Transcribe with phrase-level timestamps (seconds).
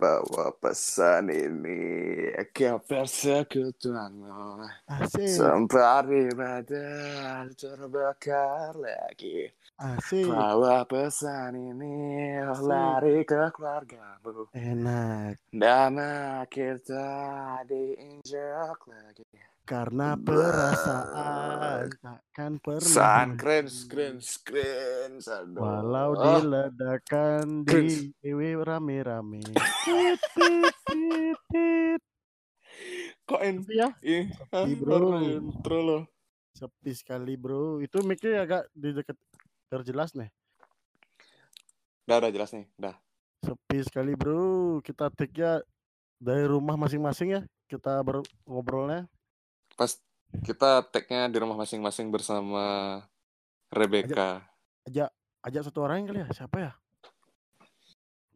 [0.00, 2.32] Bawa pesan ini.
[2.56, 9.52] Ke persekutuanmu Asik, Sembari badan terbakar lagi.
[9.76, 10.24] Asik.
[10.24, 12.32] Bawa pesan ini
[12.64, 14.48] lari ke keluargamu.
[14.56, 15.36] Enak.
[15.52, 19.29] Nama kita diinjak lagi
[19.70, 23.38] Karena perasaan takkan pernah San
[23.70, 25.62] screen screen Aduh.
[25.62, 29.38] Walau Oh, diledakan di iwi rame-rame.
[33.30, 35.22] Kok Tapi ya, Sepi, bro.
[35.22, 36.02] intro loh
[36.50, 37.78] sepi sekali bro.
[37.78, 39.14] Itu mic-nya agak di dekat
[39.70, 40.28] biar jelas nih.
[42.10, 42.98] Udah udah jelas nih Udah
[43.40, 44.82] Sepi sekali bro.
[44.82, 45.62] Kita take-nya
[46.18, 47.42] dari rumah masing-masing ya.
[47.70, 49.06] Kita ber- ngobrolnya.
[49.80, 49.96] Pas
[50.44, 53.00] kita tag-nya di rumah masing-masing bersama
[53.72, 54.44] Rebecca.
[54.84, 55.08] Ajak
[55.40, 56.28] ajak satu orang kali ya.
[56.36, 56.72] Siapa ya?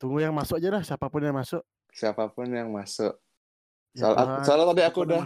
[0.00, 0.80] Tunggu yang masuk aja dah.
[0.80, 1.60] Siapa pun yang masuk.
[1.92, 3.12] Siapa pun yang masuk.
[3.92, 5.22] Ya Soal- Tuhan, soalnya tadi aku udah.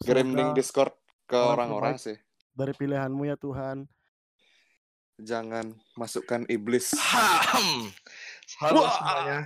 [0.00, 0.96] Kirim link Discord
[1.28, 2.16] ke orang orang-orang sih.
[2.56, 3.84] dari pilihanmu ya Tuhan.
[5.20, 6.96] Jangan masukkan iblis.
[8.56, 8.90] Halo Wah.
[8.96, 9.38] semuanya.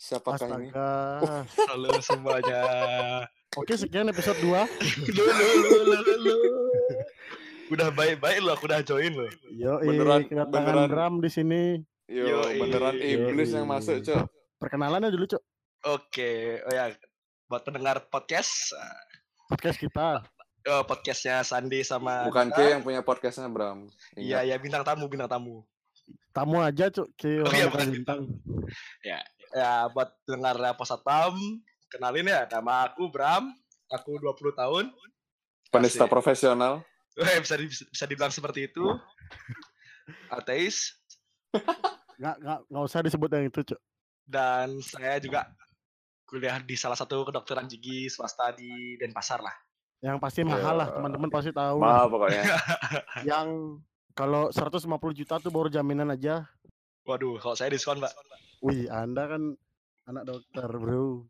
[0.00, 0.72] Siapakah ini?
[0.72, 0.90] Astaga.
[1.68, 2.62] Halo semuanya.
[3.56, 4.44] Oke, sekian episode 2.
[5.16, 6.34] Lu, lu, lu, lu.
[7.68, 9.28] Udah baik-baik lo, aku udah join lo.
[9.50, 10.52] Yo, Beneran- kedatangan
[10.84, 10.88] beneran.
[10.88, 11.62] Bram di sini.
[12.04, 12.56] Yo, Yoi.
[12.58, 14.24] beneran iblis yang masuk, Cok.
[14.56, 15.42] Perkenalannya dulu, Cok.
[15.86, 16.92] Oke, oh ya,
[17.46, 18.72] buat pendengar podcast,
[19.46, 20.24] Podcast kita.
[20.64, 22.52] eh, podcastnya Sandi sama Bukan.
[22.52, 23.88] Ki yang punya podcastnya, Bram.
[24.12, 25.64] Iya, ya bintang tamu, bintang tamu.
[26.32, 27.08] Tamu aja, Cok.
[27.14, 28.20] Ke Oh, orang iya, bintang.
[29.04, 29.20] Ya,
[29.92, 31.36] buat pendengar Posatam,
[31.88, 33.50] kenalin ya, nama aku Bram,
[33.88, 34.84] aku 20 tahun.
[35.68, 36.12] Penista Asik.
[36.12, 36.80] profesional.
[37.14, 38.84] Eh, bisa, di- bisa dibilang seperti itu.
[40.28, 40.96] Ateis,
[42.18, 43.80] Nggak, nggak, nggak usah disebut yang itu, Cok.
[44.24, 45.48] dan saya juga
[46.24, 49.54] kuliah di salah satu kedokteran gigi swasta di Denpasar lah.
[49.98, 51.80] Yang pasti mahal lah, teman-teman pasti tahu.
[51.80, 52.42] Mahal pokoknya.
[53.28, 53.48] Yang
[54.12, 54.84] kalau 150
[55.14, 56.44] juta tuh baru jaminan aja.
[57.02, 58.12] Waduh, kalau saya diskon, Mbak.
[58.60, 59.42] Wih, Anda kan
[60.08, 61.28] anak dokter, bro.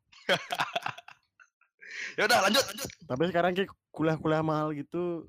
[2.14, 2.88] Ya udah, lanjut, lanjut.
[3.06, 5.26] Tapi sekarang kayak kuliah-kuliah mahal gitu,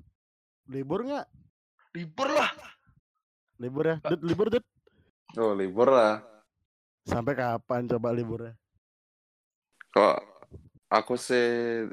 [0.70, 1.26] libur nggak?
[1.98, 2.50] Libur lah.
[3.58, 3.96] Libur ya?
[4.06, 4.64] Dut, libur, Dut.
[5.38, 6.22] Oh, libur lah.
[7.06, 8.54] Sampai kapan coba liburnya?
[9.90, 10.16] Kok
[10.90, 11.46] aku sih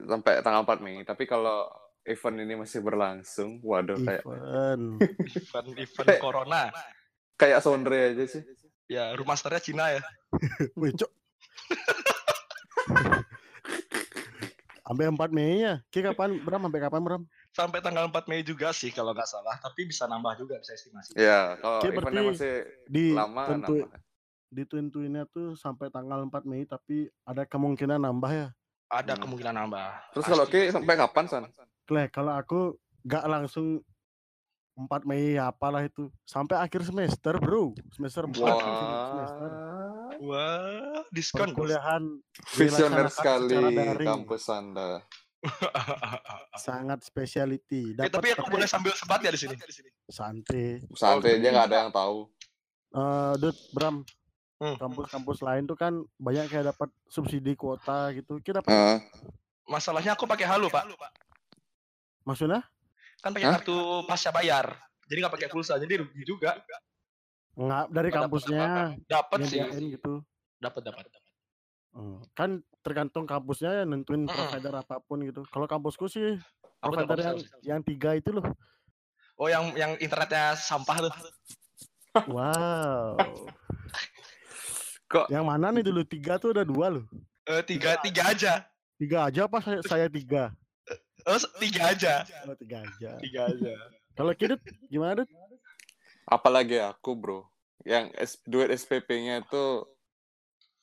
[0.06, 1.66] sampai tanggal 4 Mei, tapi kalau
[2.06, 5.02] event ini masih berlangsung, waduh kayak Event.
[5.02, 6.70] Event, event corona.
[7.38, 8.42] kayak Sondre aja sih.
[8.88, 10.02] Ya, rumah Cina ya.
[10.80, 11.12] Wih, cok.
[14.88, 15.84] Sampai 4 Mei ya?
[15.92, 16.64] Ki kapan, Bram?
[16.64, 17.22] Sampai kapan, Bram?
[17.52, 21.12] Sampai tanggal 4 Mei juga sih kalau nggak salah, tapi bisa nambah juga bisa estimasi.
[21.12, 22.56] Ya, kalau Oke, eventnya berarti masih
[22.88, 24.00] Di lama tentu, nambah.
[24.48, 28.48] di tentuinnya tuh sampai tanggal 4 Mei, tapi ada kemungkinan nambah ya.
[28.88, 29.28] Ada Hmm.
[29.28, 29.88] kemungkinan nambah.
[30.16, 30.46] Terus kalau.
[30.48, 31.44] Ki sampai kapan, San?
[31.84, 33.84] Kleh, kalau aku nggak langsung
[34.80, 36.08] 4 Mei apalah itu.
[36.24, 37.76] Sampai akhir semester, bro.
[37.92, 38.56] Semester 4.
[39.12, 39.50] semester.
[40.22, 41.54] Wah, diskon.
[41.54, 41.68] bos.
[41.70, 42.04] Perkuliahan
[42.54, 43.56] visioner sekali
[44.02, 45.02] kampus Anda.
[46.58, 47.94] Sangat speciality.
[47.94, 49.56] Eh, tapi aku boleh sambil sebat ya di sini.
[50.08, 50.82] santai.
[50.96, 52.26] Santai aja nggak ada yang tahu.
[52.96, 54.02] Eh, Dut, Bram,
[54.58, 54.74] Hmm.
[54.74, 58.42] kampus-kampus lain tuh kan banyak kayak dapat subsidi kuota gitu.
[58.42, 58.98] Kita dapat Heeh.
[59.70, 60.90] Masalahnya aku pakai halu, Pak.
[62.26, 62.66] maksudnya
[63.22, 64.74] Kan pakai kartu pasca bayar.
[65.08, 66.58] Jadi nggak pakai pulsa, jadi rugi juga.
[67.58, 68.66] Nggak dari Nggak dapat kampusnya
[69.10, 69.60] Dapat sih.
[69.92, 70.14] gitu.
[70.58, 71.04] Dapat, dapat.
[71.92, 72.50] Hmm, Kan
[72.86, 74.32] tergantung kampusnya ya nentuin Mm-mm.
[74.32, 75.42] provider apa pun gitu.
[75.50, 76.38] Kalau kampusku sih
[76.80, 78.46] Aku dapat provider yang yang tiga itu loh.
[79.38, 81.14] Oh, yang yang internetnya sampah tuh.
[82.30, 83.18] Wow.
[85.12, 87.06] Kok yang mana nih dulu tiga tuh ada dua loh.
[87.48, 88.68] Eh, tiga, tiga aja.
[89.00, 90.52] Tiga aja apa saya, saya tiga?
[91.24, 92.14] Oh, tiga aja.
[92.44, 93.12] Oh, tiga aja.
[93.18, 93.74] Tiga aja.
[94.14, 95.30] Kalau kidut gimana Dut?
[96.28, 97.40] Apalagi aku, Bro.
[97.88, 99.88] Yang S- duit SPP-nya itu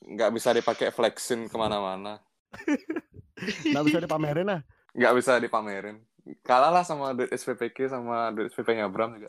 [0.05, 2.21] nggak bisa dipakai flexin ke mana-mana.
[3.45, 4.61] Nggak bisa dipamerin ah.
[4.95, 5.99] Nggak bisa dipamerin.
[6.47, 9.29] Kalah lah sama duit SPPK sama duit SPP-nya Bram juga.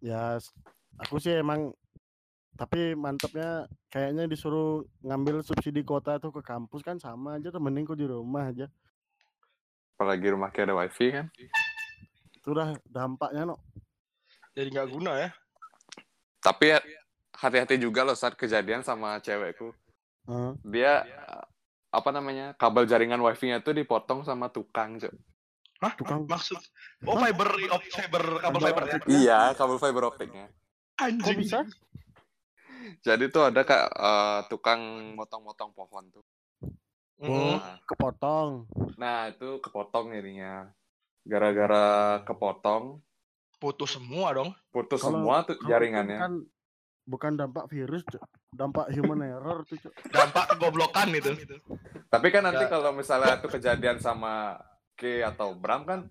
[0.00, 0.38] Ya,
[0.96, 1.74] aku sih emang
[2.56, 7.84] tapi mantepnya kayaknya disuruh ngambil subsidi kota tuh ke kampus kan sama aja tuh mending
[7.84, 8.70] kok di rumah aja.
[9.96, 11.26] Apalagi rumah kayak ada wifi kan.
[12.32, 13.60] Itu udah dampaknya no.
[14.56, 15.30] Jadi nggak guna ya.
[16.40, 16.80] Tapi ya,
[17.36, 19.76] hati-hati juga loh saat kejadian sama cewekku.
[20.26, 20.52] Heeh.
[20.64, 21.04] Dia
[21.92, 25.12] apa namanya kabel jaringan wifi-nya tuh dipotong sama tukang, Cok.
[25.84, 25.92] Hah?
[26.00, 26.56] Tukang Maksud?
[27.04, 28.94] Oh, fiber, op, fiber, kabel fiber ya?
[28.96, 29.02] optik.
[29.12, 30.46] Iya, kabel fiber optiknya.
[30.96, 31.36] Kok Anjing.
[31.36, 31.60] bisa?
[33.04, 34.80] Jadi tuh ada kak eh, tukang
[35.12, 36.24] motong-motong pohon tuh.
[37.20, 37.56] Mm-mm.
[37.60, 38.68] Nah, Kepotong.
[39.00, 40.68] nah, itu kepotong jadinya.
[41.24, 43.00] Gara-gara kepotong,
[43.56, 44.52] Putus semua dong.
[44.68, 46.20] putus Kalau- semua tuh jaringannya.
[46.20, 46.34] Bukan,
[47.06, 48.04] bukan dampak virus,
[48.50, 49.92] dampak human error tuh, Cuk.
[50.08, 51.32] Dampak kegoblokan itu.
[52.06, 52.70] Tapi kan nanti Ya.
[52.70, 54.60] kalau misalnya itu kejadian sama
[54.92, 56.08] K atau Bram kan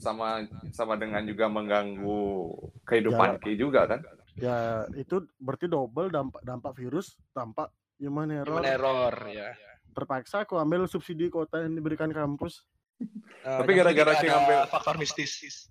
[0.00, 0.40] sama
[0.72, 2.48] sama dengan juga mengganggu
[2.82, 4.00] kehidupan K juga kan.
[4.40, 8.56] Ya, itu berarti double dampak dampak virus, dampak human error.
[8.56, 9.52] Human error ya.
[9.92, 12.64] Terpaksa aku ambil subsidi kota yang diberikan kampus.
[12.96, 13.04] Eh,
[13.44, 15.68] Tapi gara-gara penting King ada ambil- faktor mistis.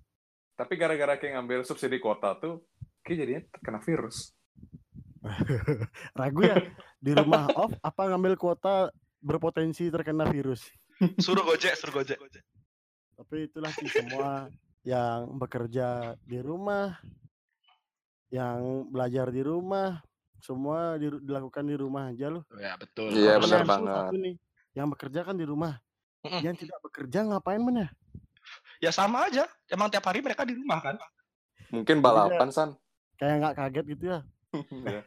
[0.60, 2.60] Tapi gara-gara K ngambil subsidi kuota tuh
[3.00, 4.36] K jadinya terkena virus.
[6.20, 6.60] Ragu ya,
[7.00, 8.92] di rumah off apa ngambil kuota
[9.24, 10.68] berpotensi terkena virus.
[11.16, 12.20] Suruh gojek, suruh gojek.
[13.16, 14.52] Tapi itulah sih semua
[14.84, 16.92] yang bekerja di rumah,
[18.28, 20.04] yang belajar di rumah,
[20.44, 22.44] semua di- dilakukan di rumah aja loh.
[22.60, 23.16] Ya betul.
[23.16, 23.96] Iya, benar yang banget.
[23.96, 24.34] satu nih,
[24.76, 25.80] yang bekerja kan di rumah.
[26.20, 26.44] Mm-mm.
[26.44, 27.88] Yang tidak bekerja ngapain mana?
[28.80, 29.44] Ya sama aja.
[29.66, 30.96] Emang tiap hari mereka di rumah kan.
[31.70, 32.70] Mungkin balapan san.
[33.14, 34.20] Kayak nggak kaget gitu ya.
[34.82, 35.02] Iya.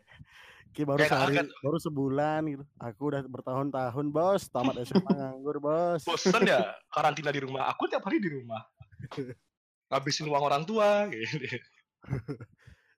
[0.72, 1.48] Ki baru Kayak sehari, kaget.
[1.60, 2.64] baru sebulan gitu.
[2.80, 6.02] Aku udah bertahun-tahun bos, tamat SMA nganggur bos.
[6.02, 6.64] Bosen ya
[6.96, 7.68] karantina di rumah.
[7.70, 8.62] Aku tiap hari di rumah.
[9.90, 11.06] Ngabisin uang orang tua.
[11.12, 11.60] Gitu.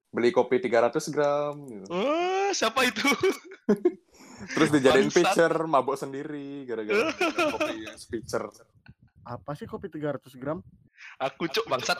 [0.08, 1.56] Beli kopi 300 gram.
[1.66, 1.88] gitu.
[1.92, 3.04] Eh, siapa itu?
[4.54, 7.12] Terus dijadiin pitcher, mabuk sendiri gara-gara
[7.52, 8.44] kopi yang pitcher.
[9.26, 10.62] Apa sih kopi 300 gram?
[11.18, 11.98] Aku cuk bangsat.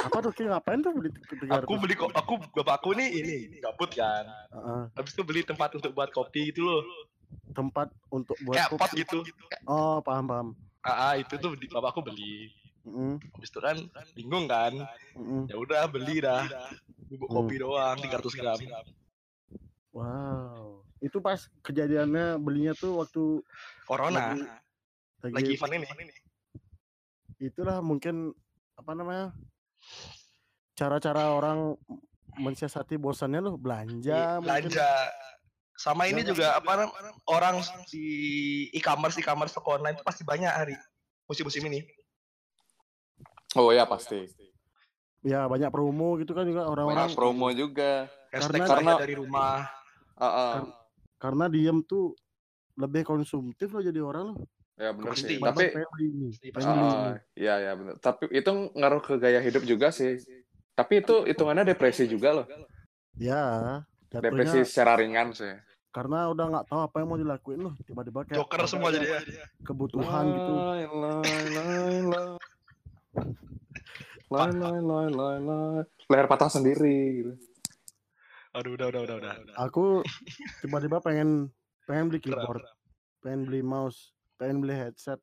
[0.00, 1.60] Apa tuh Ki ngapain tuh beli 300?
[1.60, 2.08] Aku beli kok.
[2.14, 4.24] Aku bapakku nih ini gabut kan.
[4.48, 6.82] Heeh, Habis itu beli tempat untuk buat kopi gitu loh.
[7.52, 8.80] tempat untuk buat Kayak kopi.
[8.80, 9.18] pot gitu.
[9.64, 10.48] Oh, paham paham.
[10.80, 12.52] Ah, ah, itu tuh di- bapakku beli.
[12.84, 13.76] Mm, Habis itu kan
[14.14, 14.70] bingung kan.
[15.12, 15.50] mm.
[15.50, 16.46] Ya udah beli dah.
[17.08, 17.36] Bubuk Hmm.
[17.40, 18.58] kopi doang 300 gram.
[19.90, 20.84] Wow.
[20.98, 23.42] Itu pas kejadiannya belinya tuh waktu
[23.84, 24.32] Corona.
[24.32, 24.40] lagi,
[25.22, 25.86] Lagi event ini.
[27.36, 28.32] itulah mungkin
[28.74, 29.32] apa namanya?
[30.72, 31.76] Cara-cara orang
[32.36, 34.68] mensiasati bosannya loh belanja, Iya, mungkin.
[34.68, 34.88] belanja
[35.72, 36.32] sama ini Belanja.
[36.32, 36.72] juga apa
[37.28, 38.06] orang di
[38.72, 40.72] e-commerce e-commerce toko online itu pasti banyak hari
[41.26, 41.84] musim-musim ini
[43.52, 44.28] Oh ya pasti.
[45.20, 48.08] Ya banyak promo gitu kan juga orang-orang Banyak promo juga.
[48.28, 49.64] hashtag Karena- karena- dari rumah
[50.14, 50.52] Ah, ah.
[50.56, 50.72] Kan-
[51.18, 52.16] karena diem tuh
[52.74, 54.38] lebih konsumtif loh jadi orang loh.
[54.76, 55.34] Ya benar Pasti.
[55.34, 55.38] sih.
[55.40, 55.64] Tapi
[56.04, 56.28] ini.
[57.32, 57.96] iya ya benar.
[57.96, 60.20] Tapi itu ngaruh ke gaya hidup juga sih.
[60.72, 62.46] Tapi itu hitungannya depresi juga loh.
[63.16, 65.52] Ya, Depresi secara ringan sih.
[65.88, 69.48] karena udah nggak tahu apa yang mau dilakuin loh tiba-tiba kayak joker semua jadi ya
[69.64, 72.28] kebutuhan gitu Lai, lai, lai, lai.
[74.28, 75.80] Lai, lai, lai, lai, lai.
[76.04, 76.98] Leher patah sendiri.
[77.16, 77.32] gitu.
[78.52, 80.04] aduh udah udah udah udah aku
[80.60, 81.48] tiba-tiba pengen
[81.84, 82.60] pengen beli keyboard
[83.20, 85.20] pengen beli mouse pengen beli headset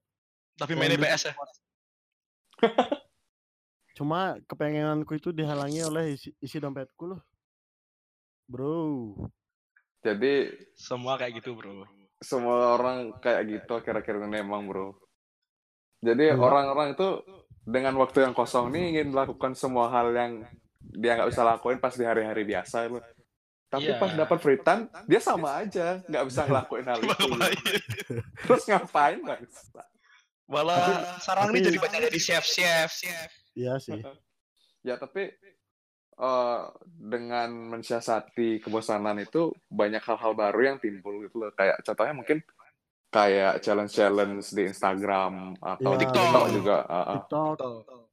[0.57, 1.33] tapi mainnya PS ya
[3.97, 7.21] cuma kepengenanku itu dihalangi oleh isi, isi dompetku loh
[8.49, 9.13] bro
[10.03, 11.87] Jadi semua kayak gitu bro
[12.23, 14.95] semua orang kayak gitu kira-kira ini emang bro.
[15.99, 16.47] Jadi Enggak.
[16.47, 17.07] orang-orang itu
[17.63, 20.43] dengan waktu yang kosong nih ingin melakukan semua hal yang
[20.79, 23.03] dia nggak bisa lakuin pas di hari-hari biasa loh.
[23.73, 23.97] Tapi Iya.
[23.97, 27.25] pas dapat free time, dia sama aja nggak bisa ngelakuin hal itu.
[28.43, 29.41] Terus ngapain bang?
[30.43, 32.91] malah sekarang tapi- ini jadi banyak jadi chef chef
[33.53, 33.97] iya sih
[34.85, 35.31] Ya tapi
[36.13, 41.49] eh, dengan mensiasati kebosanan itu banyak hal-hal baru yang timbul gitu loh.
[41.51, 42.37] Kayak contohnya mungkin
[43.07, 45.97] kayak challenge-challenge di Instagram atau Iya.
[45.97, 46.77] di TikTok juga.
[46.83, 47.57] ah, ah, tiktok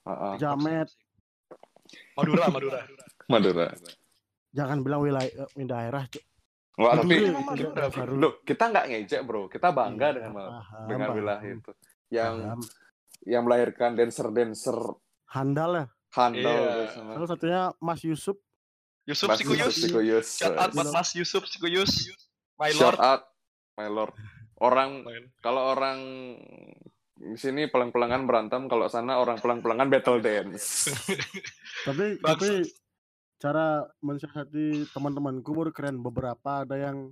[0.07, 0.35] ah, ah.
[0.38, 0.88] jamet
[2.14, 2.81] Madura Madura
[3.26, 3.67] Madura.
[4.50, 6.25] Jangan bilang wilayah eh, daerah Cuk.
[6.76, 7.28] Wah, tapi
[7.92, 8.14] baru.
[8.14, 9.47] loh, kita nggak ngejek, Bro.
[9.47, 11.73] Kita bangga Iya, dengan paham, dengan paham, wilayah itu.
[12.09, 12.61] Yang paham.
[13.21, 14.76] yang melahirkan dancer-dancer
[15.28, 16.88] handal ya handal Iya.
[16.88, 18.40] salah satunya Mas Yusuf
[19.04, 20.26] Yusuf Mas Sikuyus Sikuyus.
[20.35, 20.88] shout out buat.
[20.88, 22.09] Mas Yusuf Sikuyus
[22.57, 23.23] my Shout lord out,
[23.76, 24.16] my lord.
[24.57, 25.04] Orang
[25.38, 26.00] kalau orang
[27.14, 30.88] di sini pelang-pelangan berantem, kalau sana orang pelang-pelangan battle dance.
[31.85, 32.40] tapi Bagus.
[32.40, 32.49] tapi
[33.40, 35.97] cara mensiasati teman-temanku baru keren.
[35.99, 37.11] Beberapa ada yang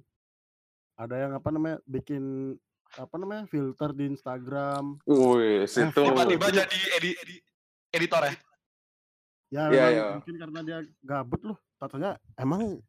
[0.95, 2.55] ada yang apa namanya bikin
[3.01, 5.01] apa namanya filter di Instagram.
[5.09, 5.97] Wih, situ.
[5.97, 7.45] tiba-tiba jadi edi, edi-
[7.97, 8.35] editor ya?
[9.49, 10.07] Ya memang iya.
[10.21, 11.59] mungkin karena dia gabut loh.
[11.81, 12.85] Katanya emang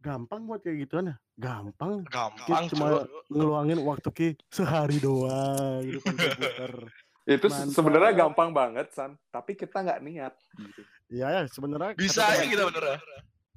[0.00, 1.16] gampang buat kayak gituan ya?
[1.40, 2.04] Gampang.
[2.08, 6.72] Gampang cuma- cuma ngeluangin waktu ki sehari doang gitu kan komputer
[7.28, 7.74] Itu Mantap.
[7.76, 9.14] sebenarnya gampang banget, San.
[9.28, 10.34] Tapi kita nggak niat.
[10.56, 10.80] Gitu.
[11.10, 12.98] ya ya sebenarnya bisa aja kita bener ya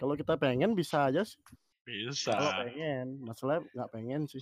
[0.01, 1.37] kalau kita pengen bisa aja sih
[1.85, 4.41] bisa kalau pengen masalah nggak pengen sih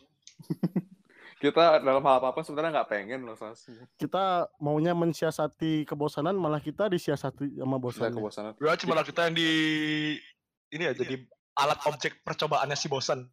[1.43, 3.65] kita dalam hal apa-apa sebenarnya nggak pengen loh Sas.
[3.97, 8.11] Kita maunya mensiasati kebosanan malah kita disiasati sama Saya bosan.
[8.13, 8.53] kebosanan.
[8.61, 9.49] Ya cuma kita yang di
[10.69, 11.17] ini ya jadi
[11.57, 13.25] alat objek percobaannya si bosan.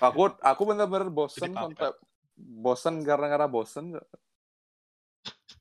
[0.00, 1.92] Aku aku bener-bener bosen sampai
[2.38, 3.98] bosen gara-gara bosen.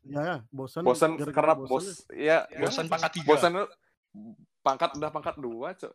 [0.08, 0.86] Ya, ya, bosan.
[0.86, 2.46] Bosen gara-gara karena bosan bos ya.
[2.48, 3.28] ya Bosan pangkat tiga.
[3.28, 3.52] bosen
[4.64, 5.94] pangkat udah pangkat dua cok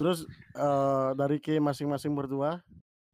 [0.00, 0.26] Terus
[0.56, 2.58] eh, dari ke masing-masing berdua,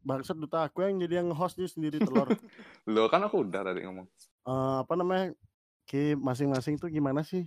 [0.01, 2.33] bangsat duta aku yang jadi yang host nih sendiri telur.
[2.89, 4.09] lo kan aku udah tadi ngomong
[4.49, 5.37] Eh, apa namanya?
[5.85, 7.45] Ke masing-masing tuh gimana sih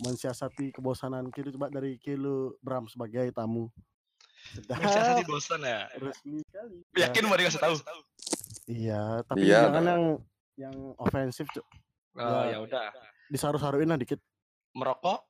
[0.00, 3.68] mensiasati kebosanan kita coba dari ke lu Bram sebagai tamu.
[4.64, 5.88] Siasati Sedap, bosan ya.
[6.00, 6.78] resmi sekali.
[6.94, 7.74] Ya, Yakin mau dikasih tahu?
[8.66, 10.02] iya, tapi Iya, jangan yang
[10.56, 11.66] yang ofensif, Cuk.
[12.14, 12.50] Oh, Ya.
[12.50, 12.88] ya udah.
[13.26, 14.16] Disaru-saruin lah dikit.
[14.72, 15.26] Merokok,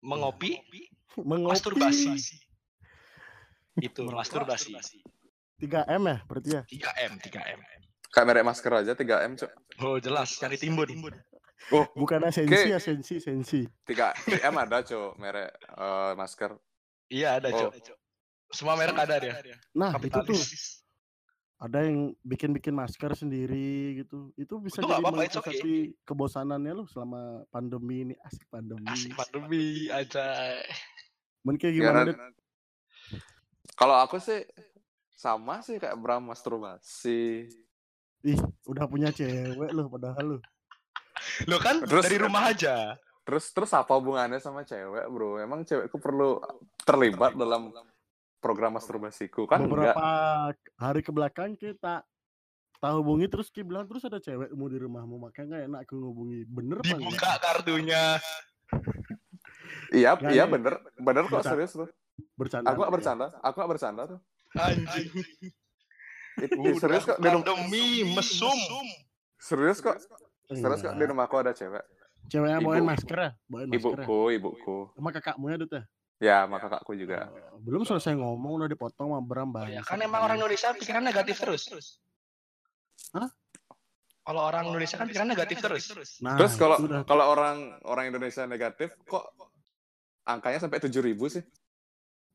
[0.00, 0.60] mengopi,
[1.20, 1.50] Mengopi.
[1.50, 2.14] masturbasi.
[3.86, 4.76] Itu masturbasi.
[5.58, 6.62] 3M ya berarti ya.
[6.64, 7.60] 3M, 3M.
[8.10, 10.88] kayak merek masker aja 3 m cok Oh, jelas cari timbun.
[11.70, 12.66] oh Bukan sensi Oke.
[12.66, 13.62] ya, sensi, sensi.
[13.86, 16.58] 3 m ada cok merek eh, masker
[17.06, 17.70] Iya, ada, Oh.
[18.50, 19.34] Semua merek ada dia.
[19.72, 20.82] Nah, itu tuh Kapitalis.
[21.56, 24.32] ada yang bikin-bikin masker sendiri gitu.
[24.34, 25.92] Itu bisa Itu jadi apa-apa, it's okay.
[26.02, 28.14] kebosanannya lu selama pandemi ini.
[28.20, 28.84] Asik pandemi.
[28.84, 30.56] Asik pandemi aja.
[31.40, 32.18] Mungkin kayak Ya, gimana, Dit?
[33.74, 34.44] kalau aku sih
[35.10, 37.48] sama sih kayak Bram masturbasi
[38.20, 40.38] Ih, udah punya cewek lu padahal lu.
[41.46, 42.96] Lo kan Terus- dari rumah aja.
[43.20, 46.40] terus terus apa hubungannya sama cewek bro emang cewekku perlu
[46.82, 47.68] terlibat dalam
[48.40, 49.60] program masturbasiku kan?
[49.60, 50.06] Enggak Beberapa
[50.74, 52.02] hari ke belakang kita
[52.74, 56.40] tak hubungi terus Ki bilang terus ada cewekmu di rumahmu makanya nggak enak aku ngubungi.
[56.46, 56.98] Bener apa enggak?
[56.98, 58.04] Dibuka kartunya.
[59.92, 60.74] iya Nggak, iya bener.
[60.96, 61.50] Bener kok Bercanda.
[61.50, 61.88] serius tuh.
[62.34, 62.66] Bercanda.
[62.66, 63.26] Aku gak bercanda.
[63.38, 64.18] Aku gak bercanda tuh.
[64.54, 65.08] Anjing.
[66.38, 68.56] It- it serius kok di rumah pandemi mesum.
[69.36, 69.96] serius kok?
[70.48, 70.56] Iya.
[70.58, 71.84] serius kok di rumahku ada cewek.
[72.26, 73.30] Ceweknya Ibu- bawain masker ya?
[73.44, 74.04] Bawain masker ya?
[74.04, 74.20] ibuku.
[74.32, 75.72] Ibuku sama kakakmu ya Dut
[76.20, 79.80] ya ya sama kakakku juga Oh, belum selesai ngomong udah dipotong sama Bram Oh, ya,
[79.80, 81.64] kan emang orang Indonesia pikiran negatif terus.
[83.16, 83.28] Hah?
[84.20, 85.84] Kalau orang Indonesia kan pikiran negatif terus.
[86.20, 86.76] nah, terus kalau
[87.08, 89.32] kalau orang orang Indonesia negatif kok
[90.28, 91.42] angkanya sampai tujuh ribu sih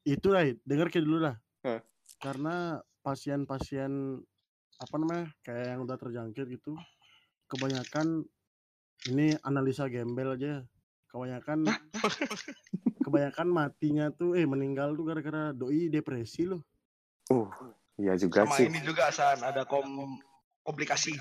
[0.05, 1.79] itu lah denger kayak dulu lah Heh.
[2.21, 4.21] karena pasien-pasien
[4.75, 6.75] apa namanya kayak yang udah terjangkit gitu
[7.47, 8.25] kebanyakan
[9.09, 10.61] ini analisa gembel aja
[11.09, 11.65] kebanyakan
[13.05, 16.65] kebanyakan matinya tuh eh meninggal tuh gara-gara doi depresi loh
[17.29, 17.45] uh
[17.95, 20.17] iya juga Sama sih ini juga San, ada kom
[20.61, 21.13] komplikasi.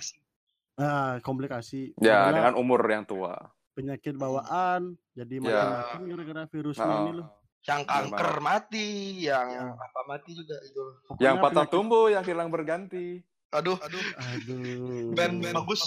[0.74, 3.36] ah komplikasi ya Adalah dengan umur yang tua
[3.72, 5.44] penyakit bawaan jadi Ya.
[5.86, 7.28] mati-mati gara-gara virusnya Nah, ini loh
[7.62, 8.44] Yang Bener kanker banget.
[8.44, 8.88] mati,
[9.22, 10.84] yang apa mati juga itu.
[11.16, 14.04] yang Pokoknya patah penyakit- tumbuh yang hilang berganti Aduh, aduh.
[14.18, 15.80] aduh Band bagus.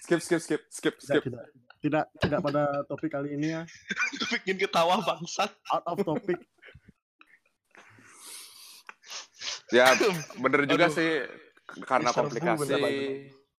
[0.00, 3.62] skip skip skip skip tidak, skip tidak tidak tidak pada topik kali ini ya.
[4.32, 5.50] Bikin ketawa bangsat.
[5.72, 6.38] out of topic.
[9.74, 9.94] Ya
[10.42, 10.94] bener juga Aduh.
[10.94, 11.10] sih
[11.82, 12.78] karena komplikasi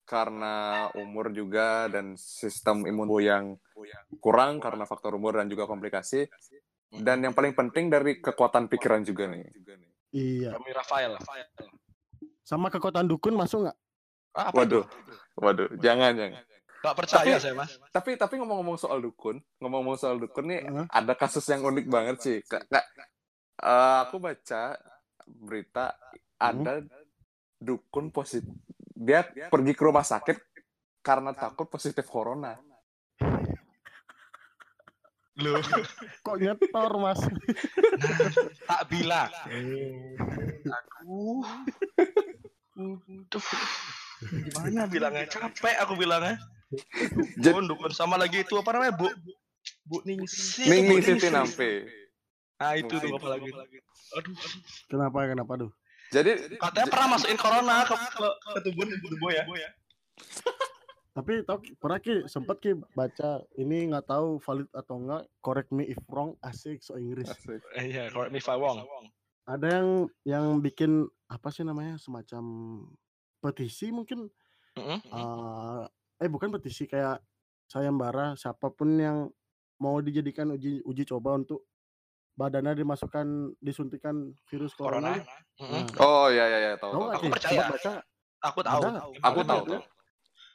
[0.06, 3.45] karena umur juga dan sistem imun tubuh yang
[4.23, 6.30] kurang karena faktor umur dan juga komplikasi.
[6.87, 9.42] Dan yang paling penting dari kekuatan pikiran juga nih.
[10.14, 10.54] Iya.
[10.54, 11.18] Kami Rafael.
[12.47, 13.76] sama kekuatan dukun masuk nggak?
[14.37, 14.87] Ah, waduh
[15.40, 16.45] waduh jangan jangan
[16.78, 17.73] Gak percaya Tapi- saya mas.
[17.90, 20.87] tapi tapi ngomong-ngomong soal dukun ngomong-ngomong soal dukun nih Hah?
[20.92, 22.85] ada kasus yang unik banget sih Kak, Kak,
[23.59, 24.76] eh, aku baca
[25.26, 25.97] berita
[26.37, 26.85] ada
[27.56, 28.47] dukun positif
[28.92, 30.38] dia pergi ke rumah sakit
[31.00, 32.54] karena takut positif corona
[35.37, 35.61] Loh,
[36.23, 37.21] kok nyetor mas
[38.64, 39.28] tak bilang.
[39.52, 40.16] Eh,
[40.64, 41.45] Aku.
[43.28, 43.45] Duh.
[44.25, 45.28] Gimana bilangnya?
[45.28, 46.40] Capek aku bilangnya.
[46.67, 49.07] Jadi- Dukun, dukun sama lagi itu apa namanya, Bu?
[49.83, 50.67] Bu Ningsih.
[50.67, 51.87] Ning Bu ning Siti nampe
[52.57, 53.51] Nah, itu tuh apa lagi?
[54.17, 54.33] Aduh,
[54.89, 55.71] kenapa kenapa tuh
[56.07, 59.43] jadi katanya pernah masukin corona ke ke, ke tubuh tubuh ya.
[61.11, 65.85] tapi tau pernah ki sempet ki baca ini nggak tahu valid atau enggak correct me
[65.85, 67.59] if wrong asik so Inggris Asik.
[67.75, 68.85] Eh, Iya, correct me if I wrong.
[69.45, 69.89] ada yang
[70.23, 72.45] yang bikin apa sih namanya semacam
[73.39, 74.31] petisi mungkin
[74.73, 75.01] Mm-mm.
[76.17, 77.21] Eh bukan petisi kayak
[77.67, 79.29] sayembara siapa pun yang
[79.77, 81.67] mau dijadikan uji uji coba untuk
[82.37, 85.85] badannya dimasukkan disuntikan virus corona, Corona.
[85.89, 87.65] Nah, oh ya ya ya tahu tahu Aku percaya.
[87.73, 87.93] Baca
[88.45, 88.81] Aku tahu.
[88.85, 89.63] Ada aku tahu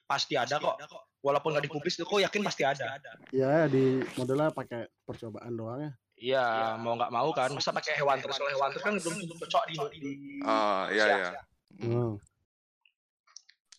[0.05, 0.77] Pasti ada kok.
[1.21, 2.97] Walaupun nggak dipublis tuh, kok yakin pasti ada.
[3.29, 5.91] ya di modelnya pakai percobaan doang ya
[6.21, 7.49] Iya, mau nggak mau kan.
[7.49, 10.11] Masa pakai hewan terus kalau hewan terus kan belum tentu cocok di di
[10.45, 11.29] Ah, iya iya.
[11.81, 12.21] Hmm.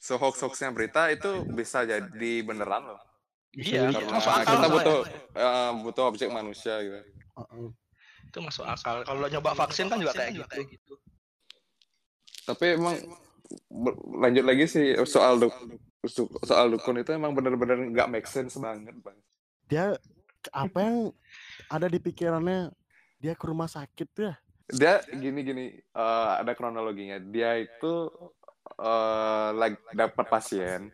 [0.02, 2.98] So hoax-hoaxnya berita itu bisa jadi beneran loh.
[3.54, 4.98] Iya, Karena masuk akal kita butuh
[5.38, 6.98] eh, butuh objek manusia gitu.
[7.38, 7.66] Heeh.
[8.26, 9.06] Itu masuk akal.
[9.06, 10.42] Kalau nyoba vaksin kan juga kayak
[10.74, 10.98] gitu.
[12.42, 12.98] Tapi emang
[14.18, 15.54] lanjut lagi sih soal duk,
[16.10, 19.18] su- soal dukun itu emang bener-bener nggak make sense banget bang.
[19.70, 19.84] Dia
[20.50, 21.14] apa yang
[21.70, 22.74] ada di pikirannya
[23.22, 24.36] dia ke rumah sakit tuh ya?
[24.66, 27.22] Dia gini-gini eh, ada kronologinya.
[27.22, 28.10] Dia itu
[28.82, 30.90] eh lagi dapat pasien.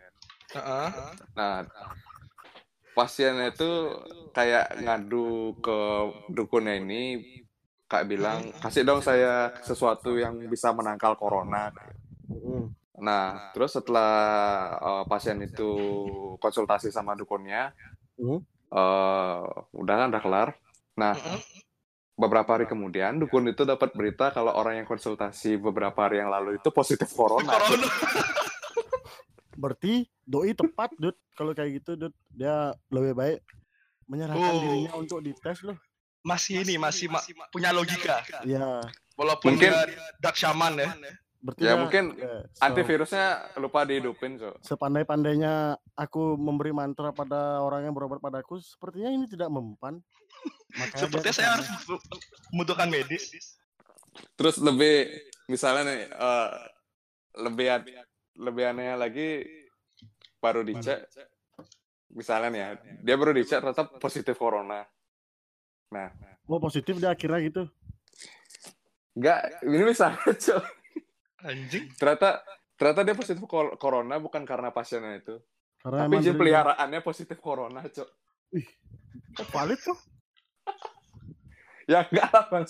[1.32, 1.64] Nah
[2.92, 3.94] pasiennya itu
[4.34, 5.78] kayak ngadu ke
[6.34, 7.02] dukunnya ini
[7.88, 11.72] kayak bilang kasih dong saya sesuatu yang bisa menangkal corona.
[12.98, 14.10] Nah, terus setelah
[14.82, 15.70] uh, pasien itu
[16.42, 17.70] konsultasi sama dukunnya,
[18.74, 19.38] uh,
[19.70, 20.48] udah kan udah kelar.
[20.98, 21.14] Nah.
[22.18, 26.58] Beberapa hari kemudian dukun itu dapat berita kalau orang yang konsultasi beberapa hari yang lalu
[26.58, 27.46] itu positif corona.
[27.48, 27.86] Corona.
[29.54, 31.14] Berarti doi tepat, Dut.
[31.34, 33.38] Kalau kayak gitu, Dut, dia lebih baik
[34.06, 34.60] menyerahkan Oh.
[34.60, 35.78] dirinya untuk dites loh.
[36.22, 38.22] Masih ini masih ma- punya logika.
[38.42, 38.82] Iya.
[39.14, 39.86] Walaupun Mungkin- dia
[40.18, 40.90] dark shaman ya.
[41.38, 44.58] Berarti Ya dia- mungkin ya, so- antivirusnya lupa dihidupin, so.
[44.58, 50.02] sepandai-pandainya aku memberi mantra pada orang yang berobat padaku, sepertinya ini tidak mempan.
[50.74, 52.02] Makanya Sepertinya saya harus bu-
[52.52, 53.24] membutuhkan medis.
[54.34, 55.10] Terus lebih
[55.46, 56.50] misalnya nih uh,
[57.38, 58.06] lebih an-
[58.38, 59.28] lebih aneh lagi
[60.38, 61.02] baru dicek
[62.08, 62.68] misalnya nih ya,
[63.02, 64.86] dia baru dicek ternyata positif corona.
[65.90, 66.08] Nah,
[66.46, 67.62] Oh positif dia akhirnya gitu.
[69.12, 70.62] enggak ini misalnya, Cok.
[71.38, 71.84] Anjing.
[71.94, 72.42] ternyata
[72.74, 75.38] ternyata dia positif cor- corona bukan karena pasiennya itu
[75.78, 78.08] Karena tapi jin peliharaannya positif corona cok
[79.38, 79.94] Oh, valid tuh.
[81.92, 82.66] ya enggak lah bang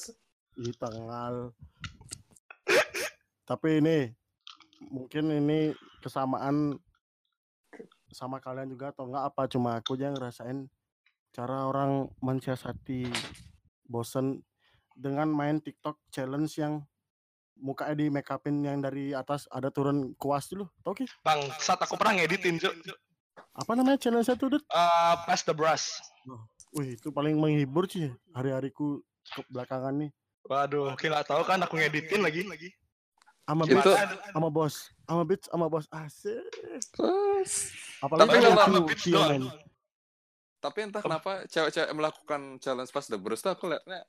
[0.59, 1.54] Ih, tanggal.
[3.46, 4.11] Tapi ini
[4.90, 5.70] mungkin ini
[6.02, 6.74] kesamaan
[8.11, 10.59] sama kalian juga atau enggak apa cuma aku aja yang ngerasain
[11.31, 13.07] cara orang mensiasati
[13.87, 14.42] bosen
[14.98, 16.83] dengan main TikTok challenge yang
[17.59, 20.66] mukanya di make upin yang dari atas ada turun kuas dulu.
[20.83, 21.07] Tau ki?
[21.22, 22.74] Bang, saat aku pernah ngeditin, Cuk.
[23.59, 24.62] Apa namanya challenge itu, Dut?
[24.66, 25.98] Eh, pass the brush.
[26.74, 29.02] Wih, itu paling menghibur sih hari-hariku
[29.48, 30.10] belakangan nih.
[30.44, 32.42] Waduh, oke nggak tahu kan aku ngeditin lagi.
[33.44, 33.96] Sama Itu- beats,
[34.28, 35.84] sama bos, sama beats, sama bos.
[35.88, 36.44] Asik.
[37.98, 39.44] Apalagi Tapi aku sama Cio doang.
[40.58, 44.02] tapi entah kenapa cewek-cewek melakukan challenge pas the bruce tuh aku liatnya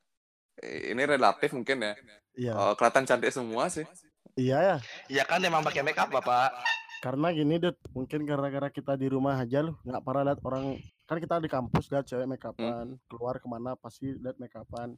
[0.58, 1.93] eh, ini relatif mungkin ya
[2.34, 3.86] Iya, Eh, kelihatan cantik semua sih
[4.34, 4.77] iya ya.
[5.08, 6.55] Iya kan emang pakai makeup, Bapak.
[6.99, 7.75] Karena gini, Dut.
[7.89, 10.79] Mungkin gara-gara kita di rumah aja loh, nggak pernah lihat orang.
[11.10, 14.93] Kan kita di kampus lihat cewek make upan, keluar ke mana pasti lihat make upan.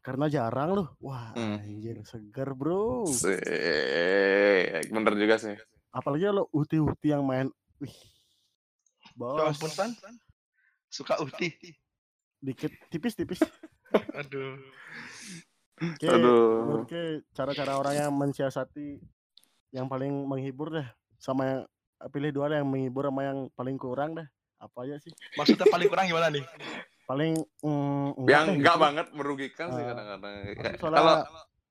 [0.00, 0.88] Karena jarang loh.
[0.96, 1.60] Wah, Hmm.
[1.60, 3.04] anjir, seger bro.
[3.04, 3.36] Sih,
[4.88, 5.52] bener juga sih
[5.92, 7.52] Apalagi lo uti-uti yang main.
[7.76, 9.60] Wih, Ya bos.
[9.60, 9.92] ampun, San.
[10.88, 11.52] Suka uti.
[12.40, 13.44] Dikit, tipis-tipis.
[14.18, 14.56] Aduh.
[15.82, 19.02] Oke, aduh Oke, cara-cara orang yang mensiasati
[19.74, 20.86] yang paling menghibur deh
[21.18, 21.60] sama yang
[22.08, 24.26] pilih dua yang menghibur sama yang paling kurang deh.
[24.62, 25.10] Apa aja sih?
[25.34, 26.44] Maksudnya paling kurang gimana nih?
[27.02, 27.34] Paling
[27.66, 28.84] mm, yang enggak gitu.
[28.86, 30.34] banget merugikan sih Eh, kadang-kadang
[30.78, 31.14] kalau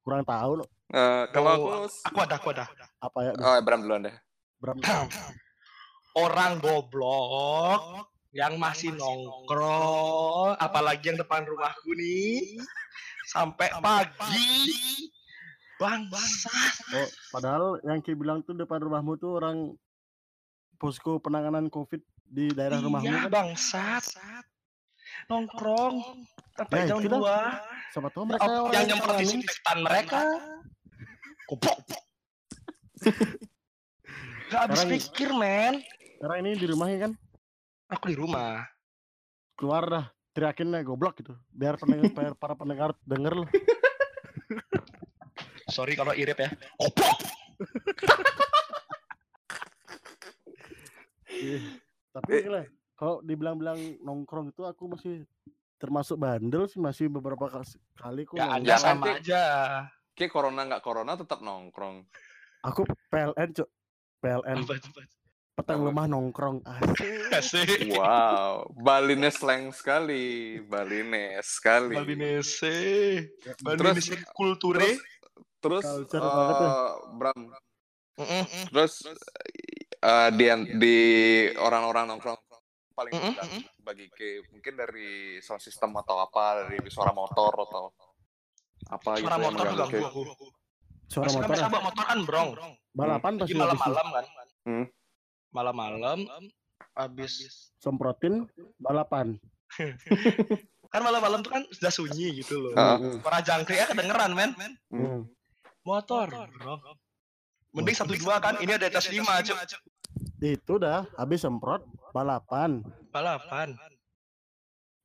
[0.03, 2.65] kurang tahu loh eh, kalau aku Oh, aku ada, aku ada.
[2.99, 3.31] apa ya.
[3.39, 4.15] oh Bram duluan deh
[4.59, 4.75] Bram.
[6.27, 12.59] Orang goblok yang masih nongkrong, apalagi yang depan rumahku nih,
[13.27, 15.07] sampai pagi.
[15.79, 16.05] Bang,
[16.93, 19.73] Oh, padahal yang Ki bilang tuh depan rumahmu tuh orang
[20.77, 23.29] posko penanganan Covid di daerah rumahmu iya kan.
[23.29, 24.05] bangsat.
[25.27, 25.95] Nongkrong
[26.53, 27.19] sampai Ya, jam itu dah.
[27.19, 27.91] 2.
[27.91, 30.19] Siapa tahu mereka orang yang yang nyemprot disinfektan mereka.
[31.45, 31.77] Goblok.
[34.47, 35.73] Gak habis Sekarang- pikir, men.
[36.17, 37.11] Karena ini di rumahnya kan
[37.89, 38.63] Aku di rumah.
[39.53, 43.49] keluar dah teriakin lah goblok gitu biar pendengar biar para pendengar denger loh
[45.67, 46.49] Sorry kalau irit ya.
[46.75, 47.20] Goblok.
[52.33, 55.25] Tapi lah kalau dibilang-bilang nongkrong itu aku masih
[55.75, 57.49] termasuk bandel sih masih beberapa
[57.95, 58.57] kali kok Ya nongkrong.
[58.61, 59.43] Anda sama aja.
[60.11, 62.05] Ki corona nggak corona tetap nongkrong
[62.61, 63.69] aku PLN cok
[64.19, 65.05] PLN Apa Pak?
[65.53, 67.01] petang lemah nongkrong asik
[67.33, 67.89] Asik.
[67.91, 72.75] wow Balinese slang sekali Balinese sekali Balinese.
[73.41, 74.79] Terus- Balinese kulture.
[75.57, 76.17] terus ya.
[76.17, 77.39] eh, Bram
[78.13, 78.43] Mm-mm.
[78.69, 79.05] terus
[80.01, 80.45] eh, di
[80.77, 80.97] di
[81.57, 82.37] orang-orang nongkrong
[82.91, 84.19] paling Mm-mm, terganggu bagi K
[84.51, 87.83] mungkin dari sound system atau apa dari suara motor atau
[88.91, 90.05] apa gitu Suara yang motor mengganggu K.
[90.05, 90.21] aku.
[91.11, 91.71] Suara Mas kan motor biasa ya?
[91.71, 92.49] bawa motor kan brong.
[92.91, 94.25] balapan pasti malam-malam kan.
[94.67, 94.85] Hmm.
[95.51, 96.19] Malam-malam
[96.95, 97.31] habis
[97.79, 99.39] semprotin balapan.
[100.91, 102.73] kan malam-malam tuh kan sudah sunyi gitu loh.
[102.75, 102.99] Ah.
[102.99, 104.51] Hmm, Suara jangkriknya kedengeran men.
[104.91, 105.23] hmm.
[105.87, 106.27] Motor.
[106.29, 106.81] brong.
[107.71, 108.59] Mending satu dua kan.
[108.59, 109.55] Ini ada atas lima cuk.
[110.41, 112.83] Itu dah habis semprot balapan.
[113.11, 113.75] Balapan.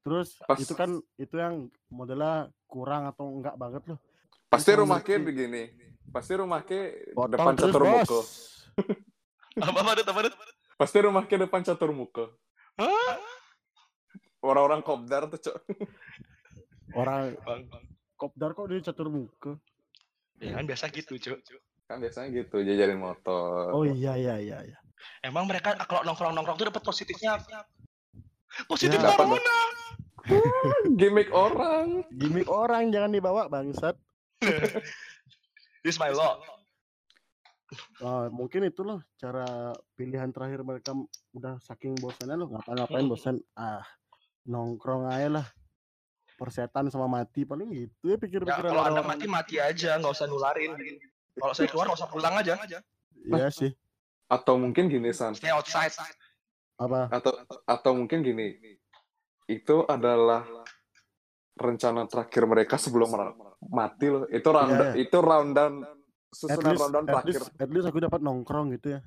[0.02, 3.98] Terus Pas- itu kan itu yang modelnya kurang atau enggak banget loh.
[4.46, 5.26] pasti rumah K ngerti.
[5.26, 5.62] begini
[6.14, 6.70] pasti rumah K
[7.18, 8.20] Potong depan catur muka.
[9.66, 10.44] Apa apa apa apa?
[10.78, 12.30] pasti rumah K depan catur muka
[12.78, 13.18] Hah?
[14.38, 15.56] orang-orang kopdar tuh cok
[16.94, 17.34] Orang
[18.14, 19.58] kopdar kok di catur muka.
[20.38, 21.42] Ya kan biasa gitu cuk.
[21.86, 24.78] Kan biasanya gitu jajarin motor Oh iya iya iya iya.
[25.22, 27.62] Emang mereka kalau nongkrong-nongkrong tuh dapat positifnya apa?
[28.66, 29.14] Positif Ya.
[29.14, 29.58] Corona.
[30.98, 33.94] gimmick orang Gimik orang jangan dibawa bangsat.
[35.84, 36.42] This my law.
[37.98, 39.46] Ah, mungkin itu loh cara
[39.94, 40.90] pilihan terakhir mereka
[41.32, 43.10] udah saking bosannya loh ngapa-ngapain Hmm.
[43.10, 43.82] bosan ah
[44.44, 45.46] nongkrong aja lah
[46.36, 49.06] persetan sama mati paling gitu ya Ya, pikir-pikiran kalau anda orang-orang.
[49.08, 50.74] mati mati aja, nggak usah nularin.
[51.36, 52.54] Kalau saya keluar nggak usah pulang aja.
[53.28, 53.70] Iya sih.
[54.26, 55.36] Atau mungkin gini san.
[55.36, 55.92] Stay outside.
[56.76, 57.08] apa?
[57.12, 57.32] Atau
[57.64, 58.56] atau mungkin gini.
[59.48, 60.44] Itu adalah
[61.56, 63.08] rencana terakhir mereka sebelum
[63.72, 64.24] mati loh.
[64.28, 64.92] Itu round Iya, iya.
[65.00, 65.96] itu rundown at
[66.36, 67.32] susunan least, rundown at terakhir.
[67.32, 69.00] least, at least aku dapat nongkrong gitu ya.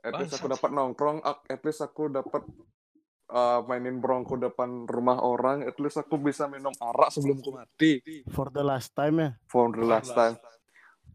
[0.00, 2.42] At least aku dapat nongkrong at least aku dapat
[3.30, 5.62] uh, mainin brongko depan rumah orang.
[5.62, 7.92] At least aku bisa minum arak sebelum aku mati.
[8.34, 9.30] For the last time ya.
[9.46, 10.40] For the last time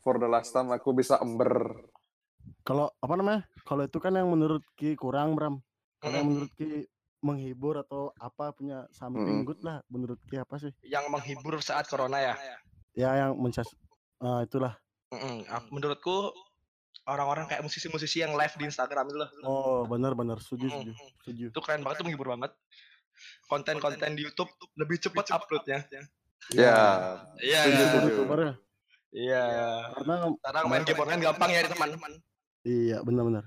[0.06, 1.82] for the last time aku bisa ember
[2.62, 5.58] kalau apa namanya kalau itu kan yang menurut Ki kurang Bram
[5.98, 6.86] kalau yang menurut Ki
[7.20, 9.48] menghibur atau apa punya something Mm-mm.
[9.50, 12.38] good lah menurut Ki apa sih Yang menghibur saat corona ya.
[12.94, 13.74] ya yang mensias
[14.20, 14.78] ah, itulah
[15.10, 15.42] Mm-mm.
[15.48, 16.30] Aku- Menurutku
[17.06, 19.30] orang-orang kayak musisi-musisi yang live di Instagram itu loh.
[19.42, 20.92] oh benar-benar setuju setuju
[21.22, 22.54] setuju Itu keren banget, itu menghibur banget.
[23.46, 25.82] Konten-konten di YouTube lebih cepat uploadnya.
[25.86, 26.02] ya
[26.52, 26.78] Iya.
[27.40, 27.62] Iya.
[29.16, 29.24] Setuju.
[29.24, 29.72] youtuber ya Iya.
[29.94, 31.90] karena Karena main game online gampang ya teman.
[32.64, 33.46] iya benar-benar.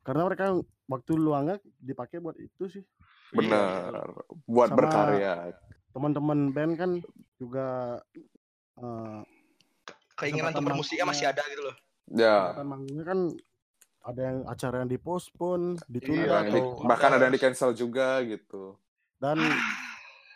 [0.00, 0.44] Karena mereka
[0.86, 2.84] waktu luangnya dipakai buat itu sih.
[3.32, 4.10] Benar.
[4.44, 5.54] Buat Sama- berkarya.
[5.90, 6.90] teman-teman band kan
[7.34, 7.98] juga
[8.76, 9.20] eh
[10.14, 11.76] Keinginan untuk bermusiknya masih ada gitu loh.
[12.08, 12.54] ya.
[12.60, 13.18] Manggungnya kan
[14.00, 17.70] ada yang acara yang dipospon ditunda Iya, Yang di- atau bahkan ada yang di cancel
[17.72, 18.76] juga gitu.
[19.16, 19.36] Dan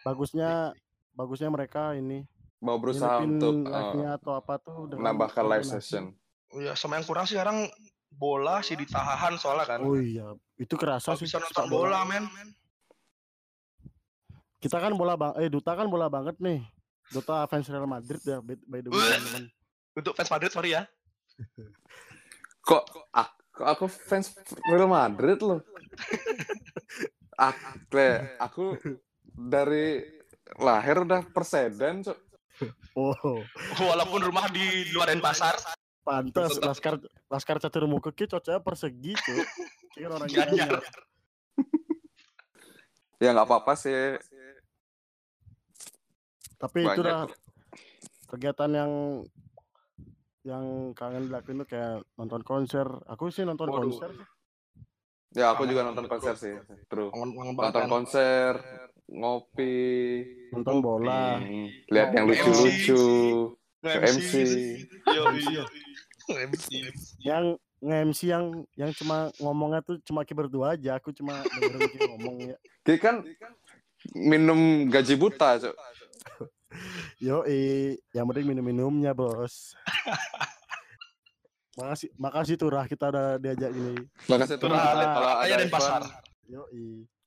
[0.02, 0.72] bagusnya
[1.12, 2.24] bagusnya mereka ini
[2.64, 6.16] mau berusaha untuk uh, atau apa tuh dengan menambahkan live session
[6.54, 7.66] Iya, sama yang kurang sih sekarang
[8.14, 9.82] bola sih ditahan soalnya kan.
[9.82, 11.26] Oh iya, itu kerasa sih.
[11.26, 12.30] bisa nonton sepak bola, men.
[14.62, 16.62] Kita kan bola bang, eh Duta kan bola banget nih.
[17.10, 19.18] Duta fans Real Madrid ya, by, by the way Wah.
[19.18, 19.44] teman-teman.
[19.98, 20.86] Untuk fans Madrid sorry ya.
[22.68, 24.32] kok aku, kok aku fans
[24.70, 25.60] Real Madrid loh
[27.46, 28.00] aku,
[28.40, 28.64] aku
[29.34, 30.00] dari
[30.56, 32.18] lahir udah perseden cok
[32.94, 33.14] Oh,
[33.90, 35.58] Walaupun rumah di luar Denpasar,
[36.06, 36.60] pantas.
[36.62, 39.42] Laskar Laskar Catur Muka ki cocoknya persegi tuh.
[39.98, 40.78] Kan orang Gianyar.
[40.78, 40.82] Gianyar.
[43.22, 44.18] ya nggak apa-apa sih
[46.58, 47.24] Tapi itu banyak dah
[48.26, 48.92] kegiatan yang
[50.44, 52.86] yang kangen dilakuin tuh kayak nonton konser.
[53.08, 53.90] Aku sih nonton Waduh.
[53.90, 54.10] konser.
[55.34, 56.54] ya aku juga nonton konser sih
[56.86, 58.54] true ngomong nonton konser
[59.06, 59.74] ngopi
[60.50, 61.38] Nonton bola.
[61.88, 63.02] Lihat yang lucu-lucu
[63.82, 64.00] MC.
[64.16, 64.32] MC.
[65.06, 65.64] Yo, yo.
[66.30, 66.66] MC.
[67.20, 67.44] Yang
[67.84, 70.96] nge-MC yang yang cuma ngomongnya tuh cuma ki berdua aja.
[70.96, 72.56] Aku cuma dengerin ngomong ya.
[72.86, 73.20] Ki kan
[74.12, 75.76] minum gaji buta cok
[77.22, 77.46] Yo,
[78.10, 79.78] yang penting minum-minumnya, Bos.
[81.78, 83.94] makasih, makasih Turah kita udah diajak ini.
[84.26, 86.04] makasih tuh Turah, kalau ada- ada event
[86.44, 86.62] Yo,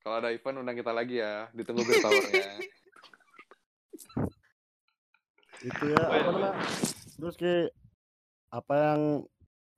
[0.07, 2.63] kalau ada event undang kita lagi ya ditunggu beer towernya
[5.67, 6.51] itu ya apa namanya?
[7.17, 7.53] Terus ke
[8.53, 9.01] apa yang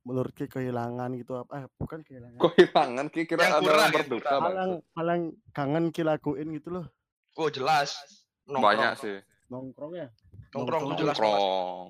[0.04, 1.64] menurut Ki kehilangan gitu apa?
[1.64, 2.38] Eh, bukan kehilangan.
[2.38, 5.24] kok hilangan Ki kira Yang ada kurang, yang berduka hal yang hal yang
[5.56, 6.86] kangen Ki lakuin gitu loh.
[7.40, 7.96] Oh, jelas.
[8.44, 8.66] Nongkrong.
[8.66, 9.18] banyak sih
[9.50, 10.08] Nongkrong ya.
[10.52, 11.90] Nongkrong jelas nongkrong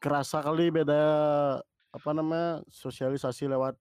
[0.00, 1.04] Kerasa kali beda
[1.92, 2.64] apa namanya?
[2.72, 3.76] sosialisasi lewat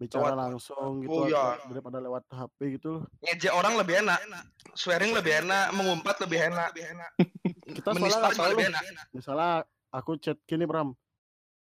[0.00, 1.60] bicara Lewat- langsung gitu Oh, iya.
[1.62, 3.04] daripada lewat HP gitu loh.
[3.20, 4.18] Ngejek orang lebih enak.
[4.72, 6.72] Swearing lebih enak, mengumpat lebih enak.
[7.76, 8.82] Kita juga tahu lebih enak.
[9.12, 9.50] misalnya
[9.90, 10.90] aku chat gini Bram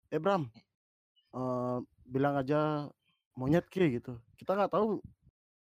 [0.06, 0.48] eh Bram
[1.30, 2.88] eh, bilang aja
[3.34, 5.04] monyet ki gitu kita nggak tahu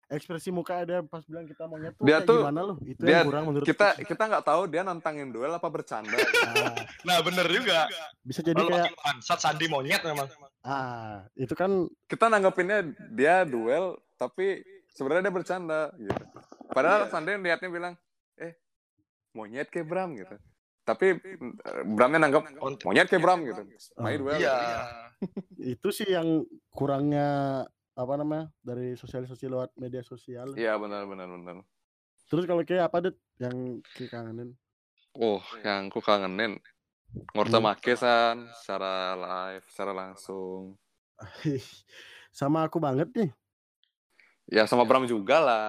[0.08, 3.20] ekspresi muka dia pas bilang kita monyet tuh Dia kayak tuh- gimana loh itu dia-
[3.20, 6.12] yang kurang menurut kita kita nggak tahu dia nantangin duel apa bercanda
[6.50, 7.84] Ah, Nah bener juga.
[8.22, 10.24] bisa jadi Kalau kayak bangsat Sandi monyet memang.
[10.60, 14.60] Ah itu kan kita nanggepinnya dia duel tapi
[14.92, 16.24] sebenarnya dia bercanda gitu.
[16.68, 17.94] Padahal Sandi liatnya bilang
[18.36, 18.54] eh
[19.32, 20.36] monyet kayak Bram gitu.
[20.84, 22.44] Tapi eh, Bramnya nanggap
[22.84, 23.62] monyet kayak Bram gitu.
[23.96, 24.28] Main Oh.
[24.28, 24.38] duel.
[24.38, 24.56] Iya.
[25.60, 27.60] itu sih yang kurangnya
[27.92, 30.56] apa namanya dari sosialisasi lewat media sosial.
[30.56, 31.56] Iya benar benar benar.
[32.28, 34.56] Terus kalau kayak apa deh yang kangenin?
[35.16, 36.60] Oh yang ku kangenin
[37.30, 37.66] Ngorta Hmm.
[37.66, 40.78] make san secara live secara langsung.
[42.30, 43.30] Sama aku banget nih.
[44.50, 45.66] Ya sama Bram juga lah.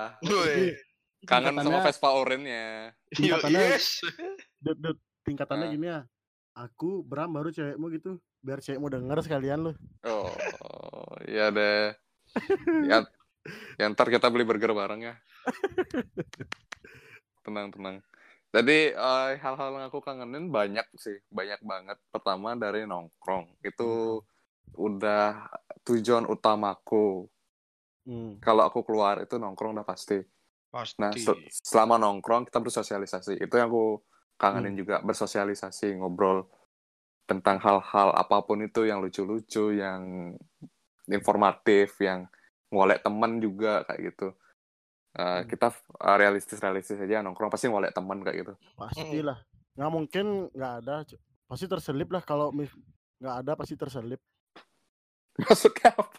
[1.22, 2.94] Kangen sama Vespa Orange-nya.
[3.14, 4.02] Yo, Tingkatannya- yes.
[4.58, 5.72] Dut, dut, tingkatannya Ah.
[5.72, 6.00] gini ya.
[6.54, 8.18] Aku Bram baru cewekmu gitu.
[8.42, 10.34] Biar cewekmu denger sekalian loh oh
[11.24, 11.94] iya deh.
[12.90, 13.06] Ya,
[13.78, 15.14] ya ntar kita beli burger bareng ya.
[17.46, 18.02] Tenang tenang
[18.52, 21.98] jadi eh, hal-hal yang aku kangenin banyak sih banyak banget.
[22.12, 23.60] Pertama dari nongkrong.
[23.64, 24.22] Itu
[24.76, 25.48] udah
[25.84, 27.28] tujuan utamaku.
[28.02, 28.42] Hmm.
[28.42, 30.18] kalau aku keluar itu nongkrong udah pasti.
[30.74, 30.98] Pasti.
[30.98, 33.38] nah se- selama nongkrong kita bersosialisasi.
[33.38, 34.02] Itu yang aku
[34.42, 34.82] kangenin Hmm.
[34.82, 36.50] juga bersosialisasi ngobrol
[37.30, 40.34] tentang hal-hal apa pun itu yang lucu-lucu yang
[41.06, 42.26] informatif yang
[42.74, 44.34] ngolek teman juga kayak gitu
[45.12, 45.44] Uh, Hmm.
[45.44, 48.54] kita uh, realistis-realistis aja nongkrong pasti ngolek teman kayak gitu.
[48.80, 49.44] Pastilah.
[49.76, 51.20] Nggak mungkin nggak ada Cuk.
[51.52, 52.56] pasti terselip lah kalau
[53.20, 54.24] nggak ada pasti terselip.
[55.44, 56.16] Maksudnya apa?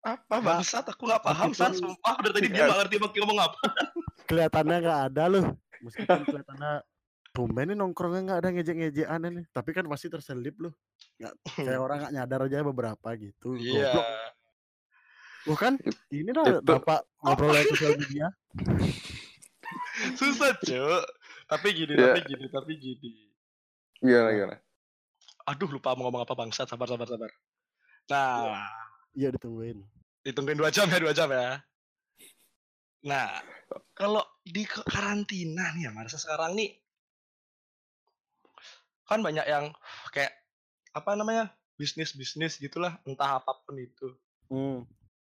[0.00, 0.88] apa bangsat?
[0.88, 1.76] Aku nggak paham san.
[1.76, 3.60] Sumpah dari tadi dia nggak ngerti mau ngomong apa.
[4.28, 5.44] Kelihatannya nggak ada loh.
[5.84, 6.72] Meskipun kelihatannya
[7.30, 10.72] tumben nih nongkrongnya nggak ada ngejek-ngejekan nih tapi kan pasti terselip loh.
[11.20, 13.92] Nggak kayak orang nggak nyadar aja beberapa gitu iya.
[13.92, 14.08] Goblok.
[15.44, 18.26] Bukan ini dah Itu- bapak ngobrol lewat sosial media.
[20.16, 21.02] Susah cuk.
[21.46, 22.14] Tapi gini Iya.
[22.14, 23.10] tapi gini tapi gini.
[24.00, 24.56] Gimana gimana?
[25.48, 26.68] Aduh lupa mau ngomong apa bangsat.
[26.68, 27.30] Sabar sabar sabar.
[28.08, 28.64] Nah.
[29.14, 29.34] Iya.
[29.34, 29.82] Ditungguin.
[30.22, 31.58] Ditungguin dua jam ya dua jam ya.
[33.04, 33.40] Nah
[33.96, 36.74] kalau di karantina nih ya masa sekarang nih
[39.06, 39.74] kan banyak yang
[40.14, 40.30] kayak
[40.94, 44.14] apa namanya bisnis bisnis gitulah entah apa pun itu.
[44.50, 44.86] Hmm.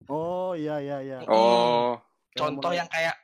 [0.10, 1.18] Oh iya iya iya.
[1.28, 2.00] Oh.
[2.34, 3.16] Kayak contoh mulai- yang kayak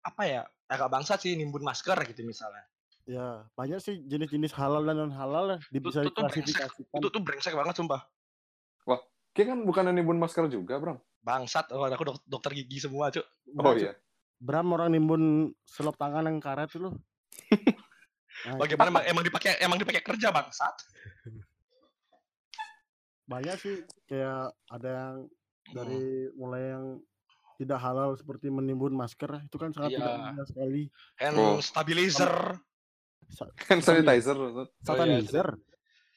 [0.00, 2.64] apa ya agak bangsat sih nimbun masker gitu misalnya.
[3.08, 6.46] Ya banyak sih jenis-jenis halal dan non halal lah di- bisa itu tuh brengsek.
[6.46, 6.98] diklasifikasikan.
[7.00, 8.02] itu tuh brengsek banget sumpah.
[9.30, 10.98] Kayak kan bukan nimbun masker juga Bram?
[11.22, 13.22] Bangsat oh, aku dok- dokter gigi semua cuk.
[13.62, 13.94] Oh iya.
[14.42, 16.94] Bram orang nimbun selop tangan yang karet tuh loh.
[18.40, 20.72] Nah, bagaimana emang, emang dipakai emang dipakai kerja bangsat?
[23.28, 25.16] Banyak sih kayak ada yang
[25.72, 26.02] dari
[26.32, 26.84] mulai yang
[27.56, 29.98] tidak halal seperti menimbun masker itu kan sangat Iya.
[29.98, 30.82] tidak mudah sekali.
[31.16, 31.58] Hand Oh.
[31.60, 32.34] stabilizer.
[33.30, 34.38] Sa- hand sanitizer
[34.80, 35.48] satanizer?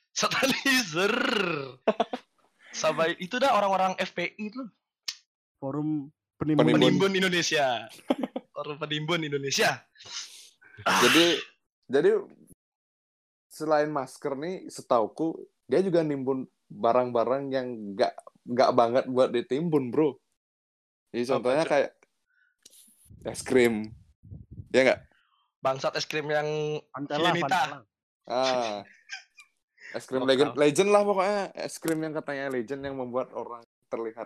[0.10, 1.14] Satanizer.
[2.74, 4.66] Sampai itu dah orang-orang FPI tuh
[5.58, 6.82] forum penimbun, Penimbun.
[6.82, 7.86] penimbun Indonesia.
[8.54, 9.82] Orang penimbun Indonesia.
[10.82, 11.38] Jadi
[11.86, 12.12] jadi
[13.48, 20.16] selain masker nih setauku dia juga nimbun barang-barang yang nggak nggak banget buat ditimbun bro.
[21.14, 21.92] Jadi contohnya kayak
[23.28, 23.94] es krim.
[24.74, 25.00] Ya nggak?
[25.64, 26.48] Bangsat es krim yang
[26.92, 27.48] Pantela, Hilinita.
[27.48, 27.78] Pantela.
[28.28, 28.82] ah.
[29.94, 31.42] Es krim legend legend lah pokoknya.
[31.54, 33.62] Es krim yang katanya legend yang membuat orang
[33.94, 34.26] terlihat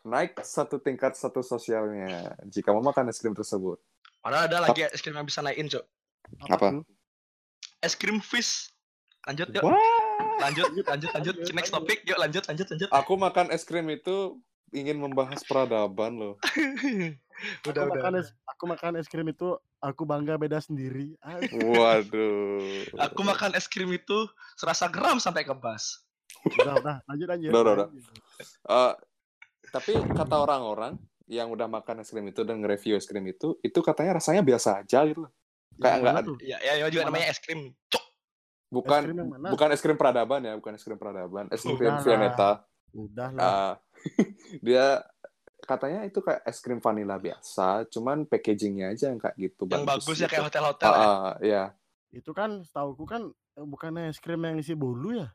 [0.00, 2.32] naik satu tingkat satu sosialnya.
[2.48, 3.76] Jika memakan es krim tersebut.
[4.24, 5.84] Padahal ada lagi es krim yang bisa naikin cok
[6.52, 6.84] Apa?
[7.84, 8.72] es krim fish.
[9.28, 9.76] Lanjut yuk Wah,
[10.40, 12.88] lanjut lanjut lanjut Lanjut, next topik yuk lanjut lanjut lanjut.
[12.92, 14.38] Aku makan es krim itu
[14.70, 16.34] ingin membahas peradaban loh.
[17.64, 21.16] Udah aku udah makan es aku makan es krim itu aku bangga beda sendiri.
[21.56, 22.84] Waduh.
[23.00, 24.28] Aku makan es krim itu
[24.60, 26.04] serasa geram sampai kebas.
[26.60, 26.96] Udah udah.
[27.08, 27.48] Lanjut lanjut.
[27.48, 27.88] Udah, udah, udah.
[28.44, 28.92] Eh,
[29.72, 31.00] tapi kata orang-orang
[31.32, 34.84] yang udah makan es krim itu dan nge-review es krim itu, itu katanya rasanya biasa
[34.84, 35.32] aja gitu loh.
[35.80, 36.36] Kayak tuh?
[36.44, 37.16] ya ya, ya juga Mana?
[37.16, 37.72] namanya es krim.
[37.88, 38.04] Cok
[38.70, 39.48] Bukan Es krim yang mana?
[39.50, 42.00] bukan es krim peradaban ya, bukan es krim peradaban, es krim Udah.
[42.00, 42.50] Vianeta.
[42.90, 43.72] udah lah Ah,
[44.60, 45.02] dia
[45.60, 49.66] katanya itu kayak es krim vanilla biasa, cuman packagingnya aja yang kayak gitu.
[49.66, 50.30] yang bagus ya gitu.
[50.32, 51.02] kayak hotel-hotel Ah, ya.
[51.02, 51.64] ah, iya.
[52.10, 55.30] itu kan setauku kan eh, bukannya es krim yang isi bolu ya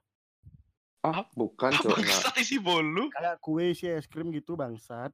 [1.00, 1.80] Ah, bukan, Ah.
[1.80, 5.12] Enggak, bangsat isi bolu kayak kue isi es krim gitu bangsat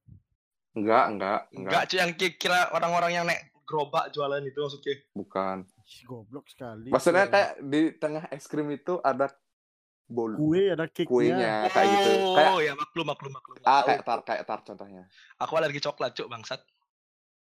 [0.72, 4.96] enggak, enggak, enggak, enggak cuy yang ki- kira orang-orang yang naik gerobak jualan itu maksudnya
[5.12, 5.68] bukan.
[6.04, 9.30] Goblok sekali Maksudnya kayak di tengah es krim itu ada
[10.06, 11.08] bol Kue ada cake-nya.
[11.08, 12.12] kuenya kayak gitu.
[12.36, 13.56] Kayak Oh, ya maklum maklum maklum.
[13.63, 15.08] ah kayak tar kayak tar contohnya.
[15.39, 16.60] Aku alergi coklat, Cuk, bangsat.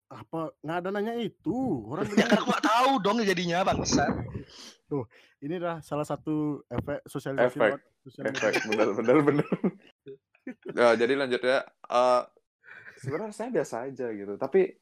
[0.08, 1.56] Apa nggak ada nanya itu?
[1.88, 4.12] Orang Ya kan aku gak tahu dong jadinya, bangsat.
[5.44, 7.72] ini dah salah satu efek sosialisasi Efek.
[7.72, 8.40] lewat sosial media.
[8.40, 9.48] Efek bener bener bener.
[10.76, 11.60] ya, jadi lanjut ya.
[11.88, 12.24] Eh
[13.00, 14.76] sebenarnya saya biasa aja gitu, tapi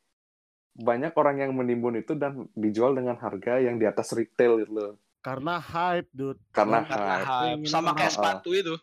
[0.75, 4.93] banyak orang yang menimbun itu dan dijual dengan harga yang di atas retail gitu loh.
[5.23, 6.37] Karena hype, dude.
[6.51, 7.25] Karena Karena hype.
[7.25, 7.61] hype.
[7.65, 8.75] Sama kayak sepatu itu.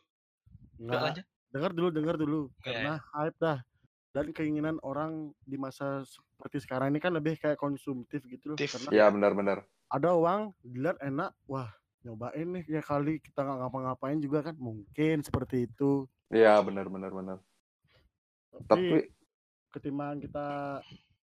[0.80, 1.24] Udah Nggak, lanjut.
[1.52, 2.40] dengar dulu, dengar dulu.
[2.48, 2.64] Oke.
[2.66, 3.58] Karena hype dah.
[4.12, 8.58] Dan keinginan orang di masa seperti sekarang ini kan lebih kayak konsumtif gitu loh.
[8.58, 9.64] Karena Ya benar-benar.
[9.88, 11.68] ada uang, dilihat enak, wah
[12.02, 16.08] nyobain nih ya kali kita nggak ngapa-ngapain juga kan mungkin seperti itu.
[16.28, 17.38] Ya benar-benar benar.
[18.66, 18.98] Tapi, Tapi
[19.70, 20.80] ketimbang kita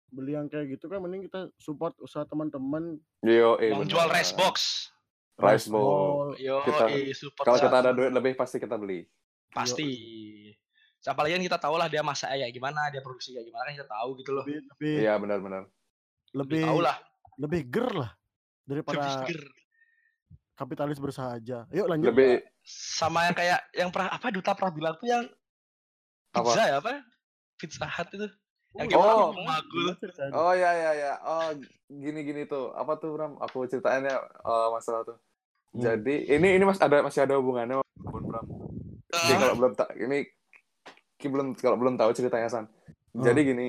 [0.09, 4.33] beli yang kayak gitu kan mending kita support usaha teman-teman yo eh Yang jual rice
[4.33, 4.57] box.
[5.37, 6.33] Rice bowl.
[6.39, 9.05] Yo, Kita- eh, support Kalau kita ada duit lebih pasti kita beli.
[9.49, 9.89] pasti.
[11.03, 13.89] Apalagi kan kita tahu lah dia masak kayak gimana, dia produksi kayak gimana kan kita
[13.89, 14.43] tahu gitu loh.
[14.43, 15.63] lebih lebih Iya benar-benar.
[16.33, 16.97] lebih, Tahu lah.
[17.37, 18.11] lebih ger lah
[18.65, 19.39] daripada Berpikir.
[20.53, 21.69] kapitalis bersahaja.
[21.71, 22.11] Yuk lanjut.
[22.11, 25.23] Lebih Sama yang kayak yang pernah apa duta pernah bilang tuh yang
[26.33, 26.43] Apa?
[26.43, 26.93] pizza ya apa?
[27.55, 28.29] Pizza Hut itu.
[28.77, 29.33] Yang Oh.
[29.35, 29.87] magul.
[29.97, 30.33] Ceritanya?
[30.33, 31.13] Oh ya ya ya.
[31.21, 31.49] Oh
[31.87, 32.73] gini-gini tuh.
[32.73, 33.41] Apa tuh Bram?
[33.41, 35.17] Aku ceritainnya eh, masalah tuh.
[35.73, 35.83] Hmm.
[35.83, 38.45] Jadi ini ini mas ada masih ada hubungannya sama Bun Bram.
[39.07, 40.29] Jadi Ah, kalau belum tak ini
[41.17, 42.69] Ki belum kalau belum tahu ceritanya San.
[43.13, 43.67] Jadi gini.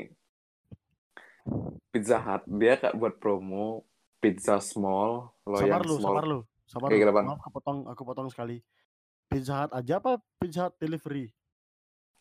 [1.87, 3.87] Pizza Hut dia kak buat promo
[4.19, 6.03] pizza small, sabar loyang lu, small.
[6.03, 6.39] sabar lu.
[6.67, 7.13] Sabar Oke, lu.
[7.13, 8.59] Maaf aku potong, aku potong sekali.
[9.25, 11.31] Pizza Hut aja apa Pizza Hut delivery?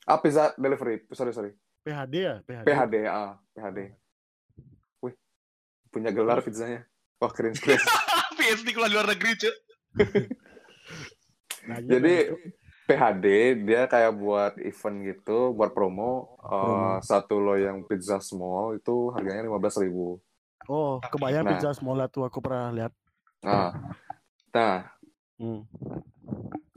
[0.06, 1.02] Ah pizza delivery.
[1.10, 1.50] Sorry sorry.
[1.86, 2.66] PHD ya, PHD.
[2.66, 3.78] PHD ah PHD.
[4.98, 5.14] Wih
[5.88, 6.82] punya gelar pizzanya.
[7.16, 7.78] Wah keren keren.
[8.36, 9.54] PSD keluar luar negeri, Cuk.
[11.64, 12.38] Lanjut, Jadi lanjut.
[12.86, 13.26] PHD
[13.62, 17.02] dia kayak buat event gitu, buat promo, eh, Promo.
[17.02, 20.18] satu loyang pizza small itu harganya lima belas ribu.
[20.66, 21.54] oh, kebayang Nah.
[21.54, 22.92] pizza small tuh aku pernah lihat.
[23.40, 23.70] Nah,
[24.50, 24.90] nah
[25.36, 25.62] Hmm.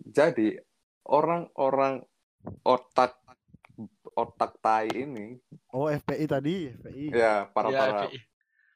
[0.04, 0.62] jadi
[1.02, 2.04] orang-orang
[2.62, 3.19] otak
[4.20, 7.06] otak tai ini, Oh, FPI tadi, FPI.
[7.10, 8.08] ya para Ya.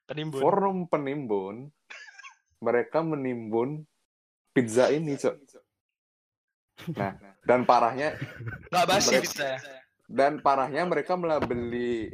[0.03, 0.39] Penimbun.
[0.39, 1.67] forum penimbun,
[2.58, 3.84] mereka menimbun
[4.51, 5.36] pizza ini, cok.
[6.91, 8.17] Nah, dan parahnya
[8.67, 9.60] Enggak basi Mereka- pizza ya.
[10.06, 12.10] dan parahnya mereka malah beli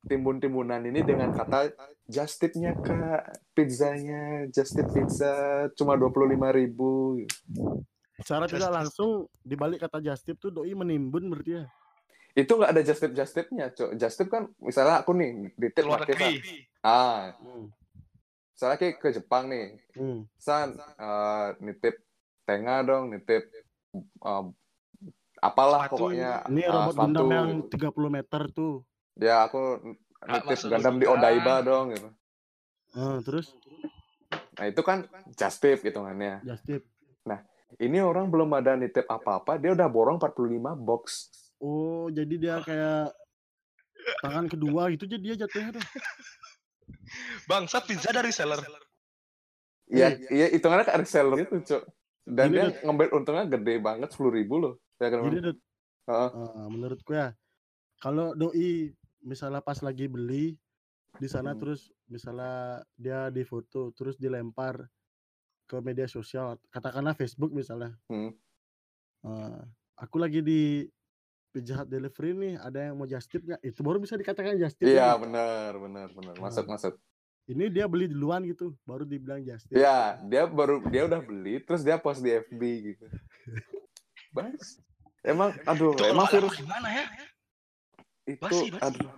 [0.00, 1.70] timbun-timbunan ini dengan kata
[2.04, 5.28] just tip-nya kak pizzanya just tip pizza
[5.74, 7.20] cuma dua puluh lima ribu
[8.16, 11.64] Secara tidak langsung dibalik kata just tip tuh doi menimbun berarti ya.
[12.38, 15.68] Itu nggak ada just tip just tipnya cok just tip kan misalnya aku nih di
[15.68, 15.98] tip San.
[15.98, 16.32] negeri.
[16.80, 17.66] ah Hmm.
[18.54, 20.22] misalnya kayak ke Jepang nih Hmm.
[20.36, 21.98] san eh, nitip
[22.44, 23.42] tengah dong nitip
[24.22, 24.44] eh,
[25.38, 25.94] apalah Sepatu.
[25.98, 27.02] pokoknya Ini ah, robot sepatu.
[27.04, 28.74] Gundam yang 30 meter tuh.
[29.16, 29.62] ya aku
[30.24, 31.06] nitip masuk Gundam di.
[31.06, 32.08] Odaiba dong gitu
[32.94, 33.50] Ah, terus
[34.54, 36.82] nah itu kan just tip hitungannya just tip.
[37.76, 41.28] Ini orang belum ada nitip apa-apa, dia udah borong 45 box.
[41.58, 43.10] Oh, jadi dia kayak
[44.22, 45.84] tangan kedua gitu jadi dia jatuhnya tuh.
[47.50, 48.62] Bangsat pizza dari seller.
[49.88, 51.82] Iya, iya hitungannya kayak reseller itu, Cok.
[52.28, 54.74] Dan Ini dia ngambil untungnya gede banget 10 ribu loh.
[55.00, 55.40] Ya kan, Jadi?
[55.40, 55.58] Dut,
[56.08, 56.30] Heeh.
[56.36, 57.32] eh, menurutku ya
[57.98, 58.92] kalau doi
[59.24, 60.54] misalnya pas lagi beli
[61.16, 61.60] di sana Hmm.
[61.60, 64.86] terus misalnya dia difoto terus dilempar
[65.66, 68.30] ke media sosial katakanlah Facebook misalnya Hmm.
[69.24, 69.60] Eh,
[69.98, 70.86] aku lagi di
[71.48, 74.76] Pizza Hut delivery nih ada yang mau just tip nggak itu baru bisa dikatakan just
[74.76, 76.34] tip Iya, benar, benar, benar.
[76.36, 76.76] Masuk, Nah.
[76.76, 76.94] masuk.
[77.48, 81.58] ini dia beli duluan gitu baru dibilang just tip Iya, dia baru dia udah beli
[81.58, 83.04] terus dia post di FB gitu.
[84.36, 84.76] Bas.
[85.24, 87.04] Emang aduh, Itu emang virus gimana ya?
[88.24, 88.84] itu Basi, basi.
[88.84, 89.10] aduh.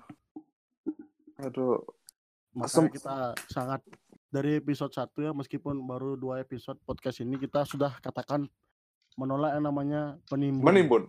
[1.40, 1.82] Aduh,
[2.88, 3.16] kita
[3.48, 3.82] sangat
[4.30, 8.46] dari episode 1 ya meskipun baru dua episode podcast ini kita sudah katakan
[9.18, 10.00] menolak yang namanya
[10.30, 11.02] penimbun menimbun.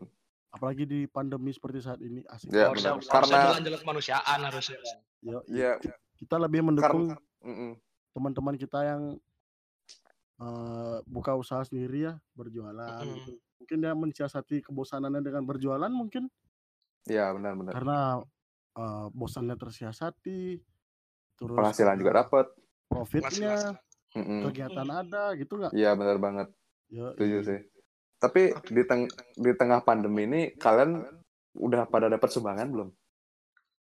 [0.52, 3.08] Apalagi di pandemi seperti saat ini asik Ya, harusnya, benar.
[3.10, 4.78] harusnya Karena- jalan-jalan kemanusiaan harusnya.
[5.22, 5.72] Yo, Iya,
[6.16, 7.66] kita lebih mendukung karena
[8.12, 9.02] teman-teman kita yang
[10.38, 13.38] eh, buka usaha sendiri ya berjualan gitu.
[13.56, 16.28] mungkin dia mensiasati kebosanannya dengan berjualan mungkin
[17.04, 17.72] Iya, benar, benar.
[17.72, 18.00] karena
[18.74, 20.58] eh, bosannya tersiasati
[21.36, 22.46] terus Penghasilan juga dapat.
[22.88, 23.78] profitnya.
[24.12, 24.44] Mm-mm.
[24.44, 26.52] kegiatan ada gitu nggak Iya, benar banget.
[26.90, 27.60] Yo, Setuju sih.
[28.22, 31.02] Tapi di teng di tengah pandemi ini kalian
[31.54, 32.90] udah pada dapat sumbangan belum?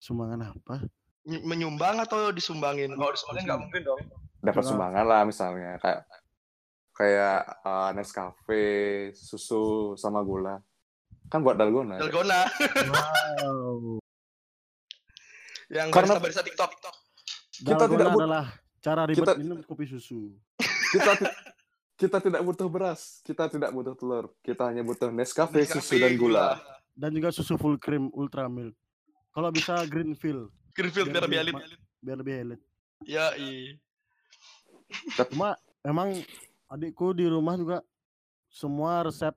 [0.00, 0.88] sumbangan apa
[1.28, 2.96] Ny- Menyumbang atau disumbangin?
[2.96, 4.00] Kalau disumbangin nggak mungkin dong.
[4.40, 6.00] Dapat sumbangan lah misalnya kayak
[6.90, 8.64] kayak uh, Nescafe,
[9.12, 10.56] susu sama gula.
[11.28, 12.00] Kan buat dalgona.
[12.00, 12.48] Dalgona
[12.88, 14.00] Wow.
[15.68, 16.70] yang Karena- barista barista TikTok.
[17.60, 18.44] Kita tidak adalah
[18.80, 20.32] cara ribet kita- minum kopi susu.
[20.90, 21.12] Kita
[22.00, 24.32] kita tidak butuh beras, kita tidak butuh telur.
[24.40, 26.56] Kita hanya butuh Nescafe, Nescafe, susu dan gula.
[26.96, 28.72] Dan juga susu full cream ultra milk.
[29.30, 31.80] Kalau bisa Greenfield Greenfield biar Biar lebih elit.
[32.00, 32.60] biar lebih elit.
[33.04, 33.76] Ya, iya.
[35.28, 36.16] Cuma emang
[36.66, 37.78] adikku di rumah juga
[38.48, 39.36] semua resep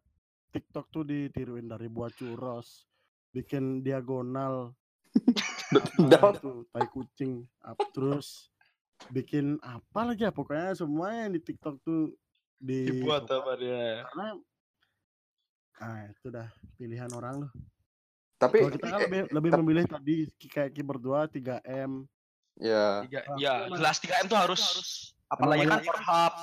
[0.56, 2.86] TikTok tuh ditiruin dari buat churros,
[3.34, 4.72] bikin diagonal,
[6.10, 8.54] Dap- apa itu, tai kucing, ap- terus
[9.10, 12.14] bikin apa lagi ya pokoknya semua yang di TikTok tuh
[12.64, 14.08] di Dibuat apa dia?
[14.08, 14.28] karena
[15.76, 17.52] ah itu dah pilihan orang loh.
[18.40, 22.08] Tapi Kalau kita kan eh, lebih, lebih memilih tadi kayak ki berdua 3M.
[22.56, 24.62] ya Tiga, Ah, ya, emang- jelas 3M tuh harus
[25.28, 26.34] apalagi kan banyak- Pornhub,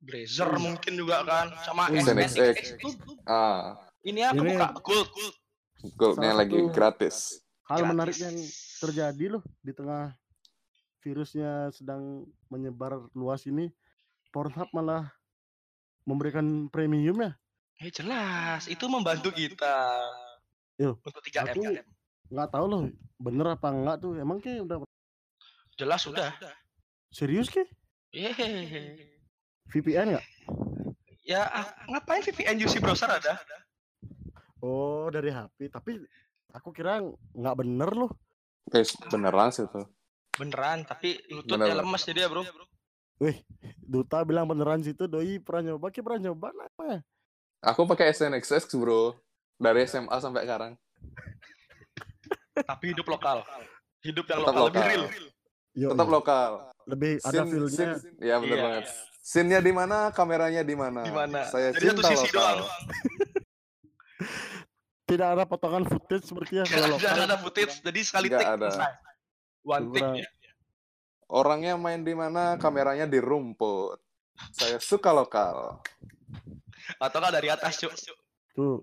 [0.00, 2.00] Blazer mungkin juga kan sama Hmm.
[2.00, 2.32] SNXX.
[2.32, 2.88] SNXX itu
[3.24, 5.34] ah ini aku Ini- buka gold, gold.
[5.94, 7.16] goldnya Salah lagi gratis.
[7.62, 7.90] Hal Gratis.
[7.92, 8.36] menarik yang
[8.80, 10.16] terjadi loh di tengah
[10.98, 12.02] virusnya sedang
[12.46, 13.68] menyebar luas ini,
[14.30, 15.12] Pornhub malah
[16.08, 17.32] memberikan premium ya.
[17.78, 20.00] Eh jelas, itu membantu kita.
[20.80, 21.52] Yo, untuk 3M.
[21.52, 21.86] aku- 3M.
[22.28, 22.80] Nggak tahu loh
[23.18, 24.16] bener apa enggak tuh.
[24.16, 24.76] Emang kayak udah
[25.76, 26.32] Jelas sudah.
[27.08, 27.62] serius ke?
[28.10, 28.98] Yeay.
[29.68, 30.26] VPN nggak?
[31.22, 33.36] Ya, ah, ngapain VPN UC browser ada?
[34.58, 35.68] Oh dari HP.
[35.68, 36.00] Tapi
[36.50, 36.98] aku kira
[37.32, 38.10] nggak bener loh.
[38.68, 39.80] Eh, beneran sih itu.
[40.34, 41.80] Beneran, tapi lututnya Bener.
[41.80, 42.42] lemes jadi ya, Bro.
[43.80, 45.04] Duta bilang beneran situ.
[45.04, 46.98] Doi pernah nyoba, ki pernah nyoba namanya.
[47.60, 49.12] Aku pakai SNXX bro,
[49.56, 50.72] dari SMA sampai sekarang.
[52.54, 53.44] Tapi hidup lokal.
[54.00, 54.88] Hidup yang Tetap lokal, lebih lokal.
[54.88, 55.04] real.
[55.72, 56.50] Yo, Tetap lokal.
[56.86, 57.68] lebih ada Scene- feelnya.
[57.68, 58.64] scene- ya bener Iya.
[58.64, 58.84] banget.
[59.20, 61.00] Scene-nya di mana, kameranya di mana.
[61.02, 61.44] Di mana?
[61.44, 62.56] Saya Jadi satu cinta sisi lokal.
[62.56, 62.60] doang.
[65.08, 67.18] Tidak ada potongan footage sepertinya kalau lokal.
[67.18, 68.68] ada footage, jadi sekali Nggak take ada.
[68.68, 68.92] selesai.
[69.64, 70.16] One take Kurang.
[70.16, 70.26] ya.
[71.28, 74.00] Orangnya main di mana, kameranya di rumput.
[74.56, 75.76] Saya suka lokal.
[76.96, 77.92] Atau nggak dari atas, Cuk.
[78.56, 78.80] Tuh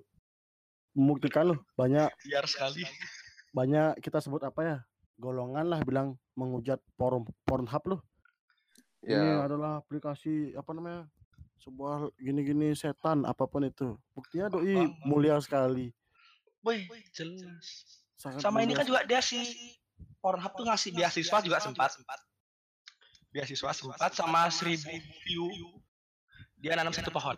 [0.96, 2.88] membuktikan loh banyak Biar sekali.
[3.52, 4.78] banyak kita sebut apa ya
[5.20, 8.02] golongan lah bilang menghujat porn Pornhub loh.
[9.04, 11.06] Ini Ya, adalah aplikasi apa namanya
[11.62, 14.00] sebuah gini-gini setan apa pun itu.
[14.16, 15.92] Buktinya doi mulia sekali.
[16.64, 18.00] Wih, jelas.
[18.18, 19.40] Sangat Sama ini mulia kan juga dia si
[20.24, 21.92] Pornhub tuh ngasih beasiswa juga sempat.
[23.36, 24.88] Beasiswa sempat sama seribu
[25.28, 25.52] view.
[26.56, 27.36] Dia nanam satu pohon.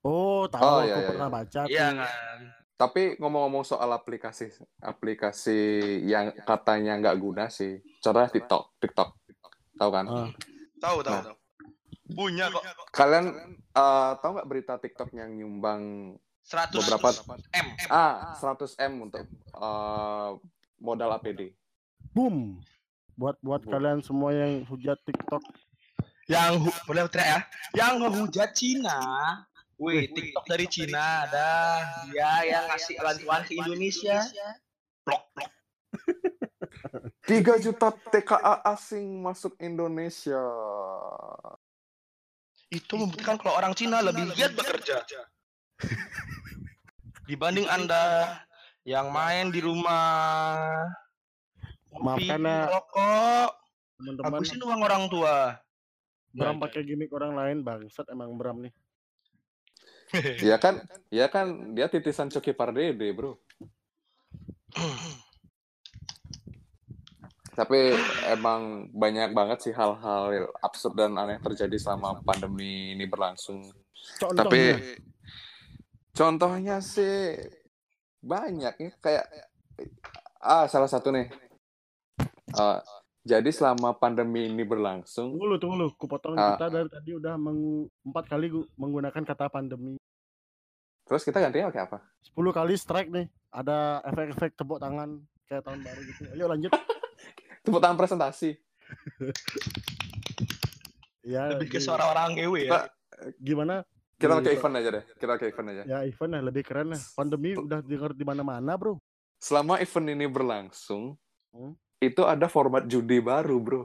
[0.00, 1.36] Oh, tahu Oh, aku iya, iya, pernah iya.
[1.36, 2.40] baca Iya kan.
[2.80, 4.48] tapi ngomong-ngomong soal aplikasi,
[4.80, 5.60] aplikasi
[6.08, 7.84] yang katanya nggak guna sih.
[8.00, 9.12] Contohnya TikTok, TikTok,
[9.76, 10.04] tahu kan?
[10.08, 10.32] Ah,
[10.80, 11.12] Tahu tahu.
[11.12, 11.24] Nah.
[11.28, 11.36] tahu.
[12.10, 12.64] Punya kok.
[12.90, 13.26] Kalian
[13.70, 17.08] eh, tahu nggak berita TikTok yang nyumbang 100 beberapa
[17.52, 17.66] M.
[17.92, 19.20] ah 100 m untuk
[19.52, 20.30] eh,
[20.80, 21.52] modal APD?
[22.16, 22.56] boom.
[23.20, 23.72] Buat buat Boom.
[23.76, 25.44] kalian semua yang hujat TikTok,
[26.24, 27.38] Yang hu- boleh teriak ya?
[27.76, 28.98] Yang menghujat Cina.
[29.76, 31.48] Wih, TikTok dari Cina ada.
[32.08, 34.24] Dia yang ngasih bantuan ke Indonesia.
[35.04, 35.52] Blok, blok.
[37.28, 40.40] 3 juta TKA asing masuk Indonesia.
[42.70, 45.02] Itu membuktikan kalau orang Cina lebih giat bekerja.
[47.28, 48.38] Dibanding Anda
[48.86, 50.86] yang main di rumah.
[51.90, 53.50] Maafkan ngopi, ya, rokok,
[53.98, 54.30] teman-teman.
[54.38, 55.36] habisin uang orang tua.
[56.30, 58.74] Bram pakai gimmick orang lain bangsat emang Bram nih.
[60.50, 63.38] Ya kan, ya kan dia titisan Coki Pardede, Bro.
[67.54, 67.94] Tapi
[68.26, 73.62] emang banyak banget sih hal-hal absurd dan aneh terjadi selama pandemi ini berlangsung.
[74.18, 74.62] Contohnya, Tapi
[76.10, 77.38] contohnya sih
[78.18, 79.26] banyak ya kayak
[80.42, 81.30] ah salah satu nih.
[82.50, 82.78] Eh,
[83.22, 85.88] jadi selama pandemi ini berlangsung, tunggu lu, tunggu lu.
[85.92, 86.54] Kupotong Ah.
[86.54, 89.96] kita dari tadi udah meng- empat kali gu- menggunakan kata pandemi.
[91.02, 91.98] terus kita gantinya pakai apa?
[92.22, 93.26] 10 kali strike nih.
[93.50, 96.22] Ada efek-efek tepuk tangan kayak tahun baru gitu.
[96.30, 96.70] Ayo lanjut.
[97.66, 98.54] Tepuk tangan presentasi.
[101.20, 102.86] Ya, Lebih ke suara orang ngewe ya.
[103.36, 103.82] Gimana?
[104.14, 105.04] Kita pakai event aja deh.
[105.12, 105.82] Kita pakai event aja.
[105.84, 107.00] Ya event lah lebih keren lah.
[107.12, 109.02] Pandemi udah denger di mana-mana, Bro.
[109.36, 111.18] Selama event ini berlangsung,
[111.50, 111.74] Hmm.
[112.00, 113.82] Itu ada format judi baru, bro.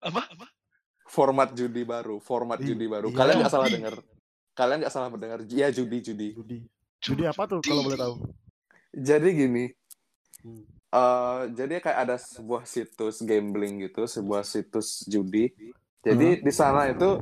[0.00, 0.22] Apa?
[0.34, 0.46] Apa?
[1.04, 3.10] Format judi baru, format Ih, judi baru.
[3.10, 3.18] iya.
[3.18, 3.94] Kalian nggak salah dengar.
[4.54, 5.38] Kalian nggak salah mendengar.
[5.46, 6.28] Iya judi judi.
[6.34, 6.58] Judi.
[6.98, 8.14] Judi apa tuh kalau boleh tahu?
[8.94, 9.64] Jadi gini,
[10.44, 10.60] Hmm.
[10.92, 15.48] eh jadi kayak ada sebuah situs gambling gitu, sebuah situs judi
[16.04, 17.16] Jadi di sana itu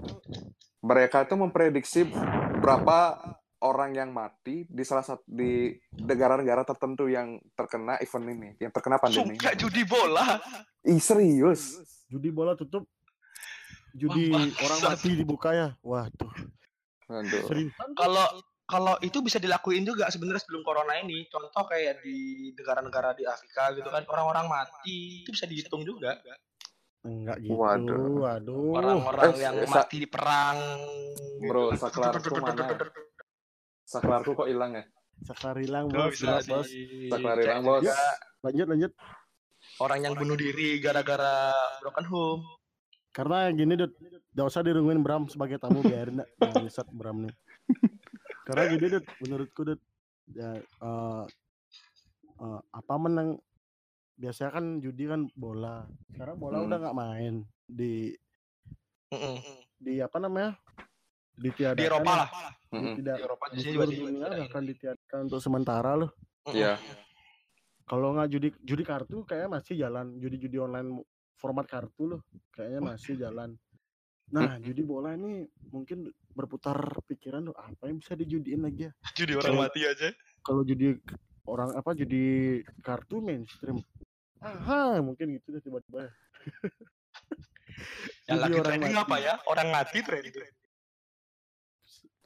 [0.83, 2.03] mereka itu memprediksi
[2.59, 3.15] berapa
[3.63, 5.71] orang yang mati di salah satu di
[6.03, 9.39] negara-negara tertentu yang terkena event ini, yang terkena pandemi.
[9.39, 10.43] Suka judi bola.
[10.83, 11.79] Ih serius.
[12.11, 12.85] Judi bola tutup.
[13.95, 15.69] Judi Wah, orang mati dibuka ya.
[15.85, 16.33] Wah, tuh.
[17.13, 17.71] Aduh.
[17.95, 18.27] Kalau
[18.67, 21.29] kalau itu bisa dilakuin juga sebenarnya sebelum corona ini.
[21.29, 26.17] Contoh kayak di negara-negara di Afrika gitu kan orang-orang mati itu bisa dihitung juga.
[27.05, 27.59] Enggak gitu.
[27.59, 28.25] Waduh.
[28.25, 28.67] Waduh.
[28.79, 30.59] Orang-orang Eh, yang mati di perang.
[31.43, 32.79] Bro, saklarku mana?
[33.85, 34.85] Saklarku kok hilang ya?
[35.23, 36.11] Saklar hilang, bos.
[36.11, 36.67] bisa bos.
[36.67, 37.83] di- Saklar hilang, bos.
[37.83, 37.95] juga.
[38.43, 38.93] Lanjut, lanjut.
[39.79, 42.43] Orang yang bunuh diri gara-gara broken home.
[43.11, 43.93] Karena yang gini, Dut.
[44.33, 46.25] Gak usah dirungguin Bram sebagai tamu, biarin.
[46.35, 47.35] Bangsat Bram nih.
[48.43, 49.05] Karena gini, Dut.
[49.21, 49.81] Menurutku, Dut.
[50.29, 51.25] Ya, eh,
[52.35, 53.37] eh, apa menang
[54.15, 56.69] biasanya kan judi kan bola sekarang bola Hmm.
[56.69, 58.15] udah nggak main di
[59.09, 59.35] Mm-mm.
[59.77, 60.55] di apa namanya
[61.35, 62.19] ditiadakan Di Eropa ya.
[62.19, 62.29] lah.
[62.73, 66.11] Tidak Di Eropa di di sini juga dunia bahkan ditiadakan untuk sementara loh.
[66.49, 66.75] Iya.
[67.83, 71.03] kalau nggak judi judi kartu kayaknya masih jalan judi-judi online
[71.37, 72.21] format kartu loh
[72.51, 73.53] kayaknya masih jalan
[74.27, 79.37] nah judi bola ini mungkin berputar pikiran loh apa yang bisa dijudiin lagi ya Judi
[79.37, 80.09] orang mati aja.
[80.41, 80.97] kalau judi
[81.45, 83.77] orang apa judi kartu mainstream
[84.41, 86.09] aha mungkin gitu deh tiba-tiba
[88.27, 89.05] Yang Judi lagi orang trending mati.
[89.05, 89.35] apa ya?
[89.47, 90.35] Orang mati trending.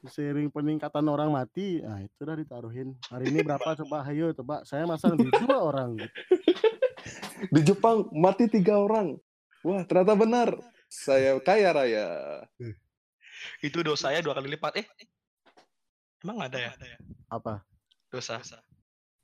[0.09, 4.87] Seiring peningkatan orang mati nah itu udah ditaruhin hari ini berapa coba ayo coba saya
[4.87, 5.99] masang di dua orang
[7.53, 9.17] Di Jepang mati tiga orang.
[9.63, 10.49] Wah, ternyata benar.
[10.87, 12.07] Saya kaya raya.
[13.61, 14.81] Itu dosanya dua kali lipat.
[14.81, 14.87] Eh,
[16.23, 16.73] emang ada ya?
[17.27, 17.67] apa
[18.07, 18.39] Dosa.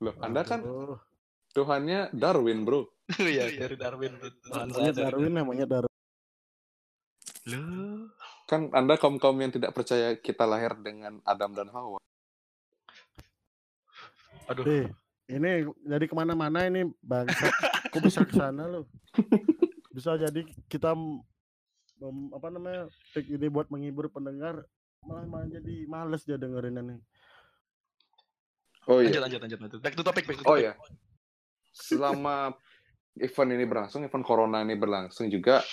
[0.03, 0.99] Loh, Anda kan Aduh.
[1.55, 2.91] Tuhannya Darwin, bro.
[3.19, 4.11] Iya, dari Darwin.
[4.19, 5.99] Tuhan saya Darwin namanya Darwin
[7.47, 8.11] Loh.
[8.53, 11.97] Kan Anda kaum-kaum yang tidak percaya kita lahir dengan Adam dan Hawa.
[14.45, 14.61] Aduh.
[14.69, 14.85] Eh,
[15.25, 17.49] ini jadi ke mana-mana ini bangsa.
[17.89, 18.85] Kok bisa ke sana loh?
[19.89, 20.93] Bisa jadi kita
[22.29, 24.67] apa namanya take ini buat menghibur pendengar
[25.07, 26.95] malah malah jadi males dia dengerin ini.
[28.85, 29.17] Oh iya.
[29.17, 29.79] lanjut, lanjut, lanjut.
[29.81, 30.69] Back to topic, back to Oh topic.
[30.69, 30.73] iya.
[31.73, 32.53] Selama
[33.17, 35.63] event ini berlangsung, event corona ini berlangsung juga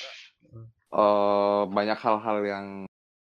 [0.90, 2.66] eh, banyak hal-hal yang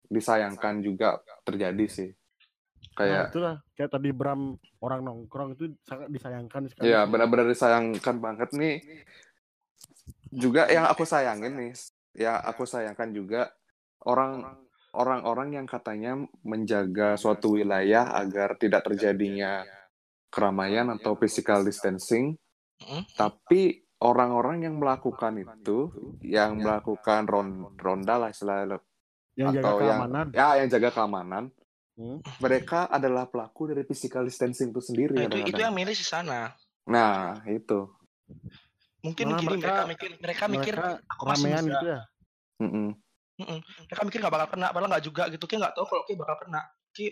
[0.08, 2.10] disayangkan juga terjadi sih.
[2.12, 6.92] Nah, Kayak itulah kayak tadi Bram orang nongkrong itu sangat disayangkan sekali.
[6.92, 8.76] ya benar-benar disayangkan banget nih.
[10.34, 11.72] Juga yang aku sayangin nih,
[12.14, 13.50] ya aku sayangkan juga
[14.06, 14.62] orang
[14.94, 19.66] orang-orang yang katanya menjaga suatu wilayah agar tidak terjadinya
[20.30, 22.34] keramaian atau physical distancing,
[22.82, 23.02] Mm-mm.
[23.14, 25.90] tapi orang-orang yang melakukan itu,
[26.20, 28.80] yang melakukan ron- ronda lah istilahnya,
[29.34, 30.26] yang jaga atau yang keamanan.
[30.30, 31.44] ya yang jaga keamanan,
[31.94, 32.18] Hmm.
[32.38, 36.50] mereka adalah pelaku dari physical distancing itu sendiri Nah, itu, itu yang miris di sana.
[36.84, 37.86] Nah, itu.
[39.00, 42.00] Mungkin Malah gini, mereka, mereka- mikir, mereka mikir, Mereka aku masih ramean gitu ya.
[42.56, 42.88] Mm-mm.
[43.34, 43.58] Mm-mm.
[43.84, 45.44] mereka mikir nggak bakal kena, padahal nggak juga gitu.
[45.44, 46.60] Ki nggak tahu kalau Ki bakal kena.
[46.90, 47.04] Ki,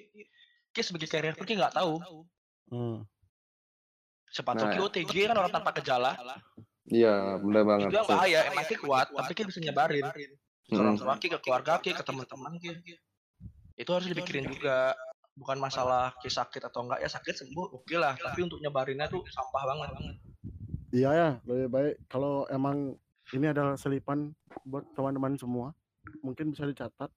[0.71, 1.95] Ki sebagai carrier pun Ki nggak tahu.
[2.71, 3.07] Hmm.
[4.29, 4.73] Siapa tahu Nah.
[4.73, 6.17] Ki OTG kan orang tanpa gejala.
[6.91, 7.89] Iya, benar banget.
[7.91, 8.41] Itu yang bahaya.
[8.51, 10.07] Emang Ki kuat, tapi Ki bisa nyebarin.
[10.67, 11.03] Ke orang Mm-mm.
[11.07, 12.75] tua Ki, ke keluarga Ki, ke teman-teman Ki.
[13.79, 14.97] Itu harus dipikirin juga.
[15.33, 18.19] Bukan masalah Ki sakit atau enggak ya sakit sembuh oke lah.
[18.19, 19.89] Tapi untuk nyebarinnya tuh sampah banget.
[20.93, 22.93] Iya ya, lebih baik kalau emang
[23.33, 24.29] ini adalah selipan
[24.69, 25.73] buat teman-teman semua,
[26.21, 27.09] mungkin bisa dicatat.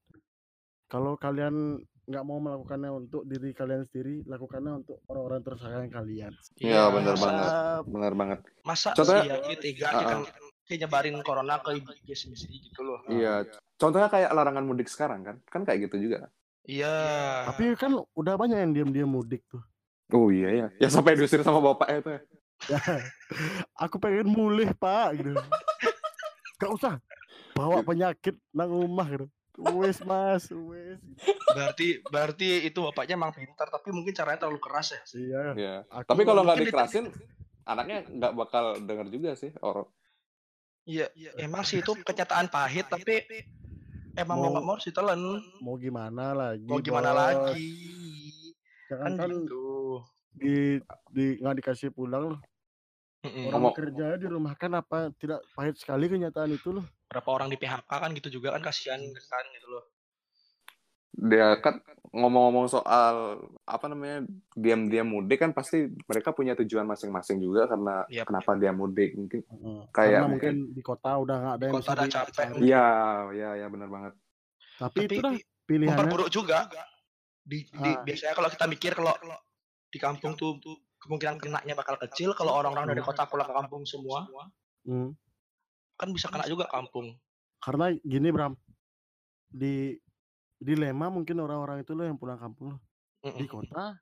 [0.88, 6.33] Kalau kalian nggak mau melakukannya untuk diri kalian sendiri, lakukannya untuk orang-orang tersayang kalian.
[6.55, 7.49] Iya, benar masa- banget.
[7.49, 8.39] Ah, Benar banget.
[8.61, 10.05] Masa Contohnya- sih ya Ki tega Ki Uh-uh.
[10.05, 10.19] kan
[10.63, 12.99] Ki nyebarin corona ke ibu sendiri gitu loh.
[13.07, 13.45] Iya.
[13.75, 15.35] Contohnya kayak larangan mudik sekarang kan?
[15.45, 16.29] Kan kayak gitu juga.
[16.63, 16.93] Iya.
[17.45, 19.61] Tapi kan udah banyak yang diam-diam mudik tuh.
[20.09, 20.67] Oh iya ya.
[20.79, 22.11] Ya sampai diusir sama bapaknya tuh.
[22.11, 22.21] ya.
[22.67, 22.79] Ya,
[23.83, 25.33] aku pengen mulih pak gitu.
[26.59, 26.93] Gak usah
[27.51, 29.25] bawa penyakit nang rumah gitu.
[29.57, 30.99] Wes mas, wes.
[31.47, 35.43] berarti berarti itu bapaknya emang pintar tapi mungkin caranya terlalu keras ya Iya.
[35.53, 35.75] Iya.
[35.87, 37.05] Aku Tapi kalau nggak dikerasin,
[37.63, 39.55] anaknya nggak bakal denger juga sih.
[39.59, 39.87] Orang.
[40.83, 43.25] iya emang sih itu kenyataan pahit tapi
[44.13, 45.17] emang mau Mau- nggak mau harus ditelan
[45.57, 46.61] mau gimana lagi?
[46.63, 47.17] mau gimana Bos?
[47.17, 47.73] lagi
[48.85, 49.65] Jangan kan kan gitu
[50.31, 50.55] di
[51.09, 52.41] di nggak dikasih pulang loh.
[53.23, 56.85] Orang Ngomong- kerja di rumah kan apa tidak pahit sekali kenyataan itu loh.
[57.05, 59.85] Berapa orang di PHK kan gitu juga kan kasihan kan gitu loh
[61.15, 61.79] dia kan
[62.11, 68.27] ngomong-ngomong soal apa namanya diam-diam mudik kan pasti mereka punya tujuan masing-masing juga karena Yap.
[68.27, 69.79] kenapa dia mudik mungkin Heeh.
[69.91, 72.45] Kayak Karena mungkin di kota udah nggak ada yang Kota bisa udah capek.
[72.59, 72.85] iya
[73.31, 74.13] iya iya benar banget
[74.75, 75.33] Tapi, Tapi itu dah
[75.65, 75.87] pilihannya.
[75.95, 76.67] memperburuk juga.
[77.41, 78.03] Di, di Ah.
[78.03, 79.13] biasanya kalau kita mikir kalau
[79.87, 80.59] di kampung tuh
[80.99, 84.27] kemungkinan kenaknya bakal kecil kalau orang-orang dari kota pulang ke kampung semua
[84.83, 85.15] Hmm.
[85.95, 87.15] Kan bisa kena juga kampung.
[87.63, 88.53] Karena gini Bram,
[89.49, 89.95] di
[90.59, 92.81] dilema mungkin orang-orang itu loh yang pulang kampung loh.
[93.25, 93.39] Mm-mm.
[93.41, 93.95] Di kota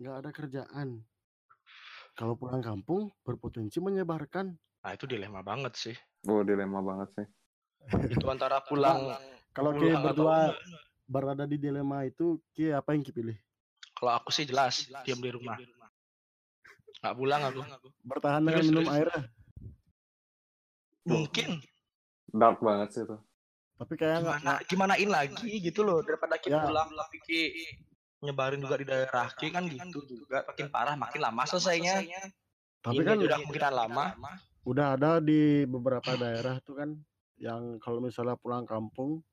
[0.00, 0.88] nggak ada kerjaan.
[2.14, 4.52] Kalau pulang kampung berpotensi menyebarkan.
[4.80, 5.96] Nah itu dilema banget sih.
[6.28, 7.26] oh dilema banget sih
[8.12, 9.16] Itu antara pulang
[9.56, 10.38] Kalau pulang Ki atau berdua
[11.08, 13.36] berada di dilema itu, Ki apa yang Ki pilih?
[13.96, 15.56] Kalau aku sih jelas diam di rumah.
[17.00, 17.60] Nggak pulang aku.
[18.04, 19.08] Bertahan dengan minum air.
[21.04, 21.60] Mungkin
[22.30, 23.16] dark banget sih itu
[23.74, 26.84] Tapi kayak nggak gimana gimanain lagi gitu loh daripada kita Ya.
[26.84, 27.40] tapi ki
[28.20, 32.04] nyebarin juga di daerah ki kan gitu juga makin parah makin lama selesainya.
[32.80, 34.04] tapi Ini kan udah kemungkinan lama.
[34.62, 36.92] udah ada di beberapa daerah tuh kan
[37.36, 39.24] yang kalau misalnya pulang kampung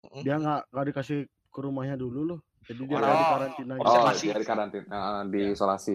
[0.00, 0.24] Mm.
[0.24, 2.40] dia nggak nggak dikasih ke rumahnya dulu loh.
[2.64, 4.32] Jadi dia Oh, di karantina oh gitu.
[4.32, 5.94] Di karantina ah, di isolasi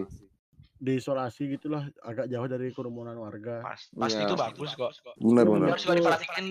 [0.76, 3.64] diisolasi gitulah agak jauh dari kerumunan warga.
[3.64, 4.28] Pas, pasti Iya.
[4.28, 4.92] itu bagus kok.
[5.16, 6.44] benar Itu benar Harus juga diperhatikan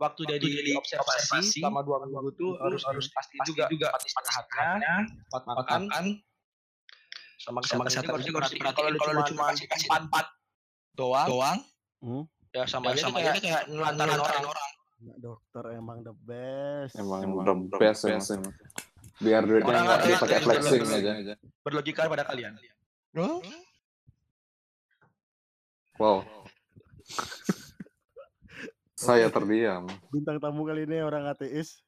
[0.00, 0.48] waktu jadi
[0.78, 4.94] observasi selama dua minggu tuh harus harus pasti juga juga istirahatnya,
[5.28, 5.82] tempat makan,
[7.36, 8.92] sama kesehatan, sama kesehatan juga harus diperhatikan.
[8.96, 10.26] Kalau lu cuma kasih empat empat
[10.96, 11.58] doang, doang,
[12.00, 12.24] Hmm.
[12.56, 14.72] ya sama aja kayak kayak nelantarin orang.
[15.00, 16.92] Nah, dokter emang the best.
[16.96, 18.36] emang the best emang sih
[19.20, 22.56] biar duitnya Orang nggak dipakai flexing aja Berlogika pada kalian.
[25.98, 26.22] Wow.
[28.94, 29.88] Saya terdiam.
[30.12, 31.80] Bintang tamu kali ini orang ateis.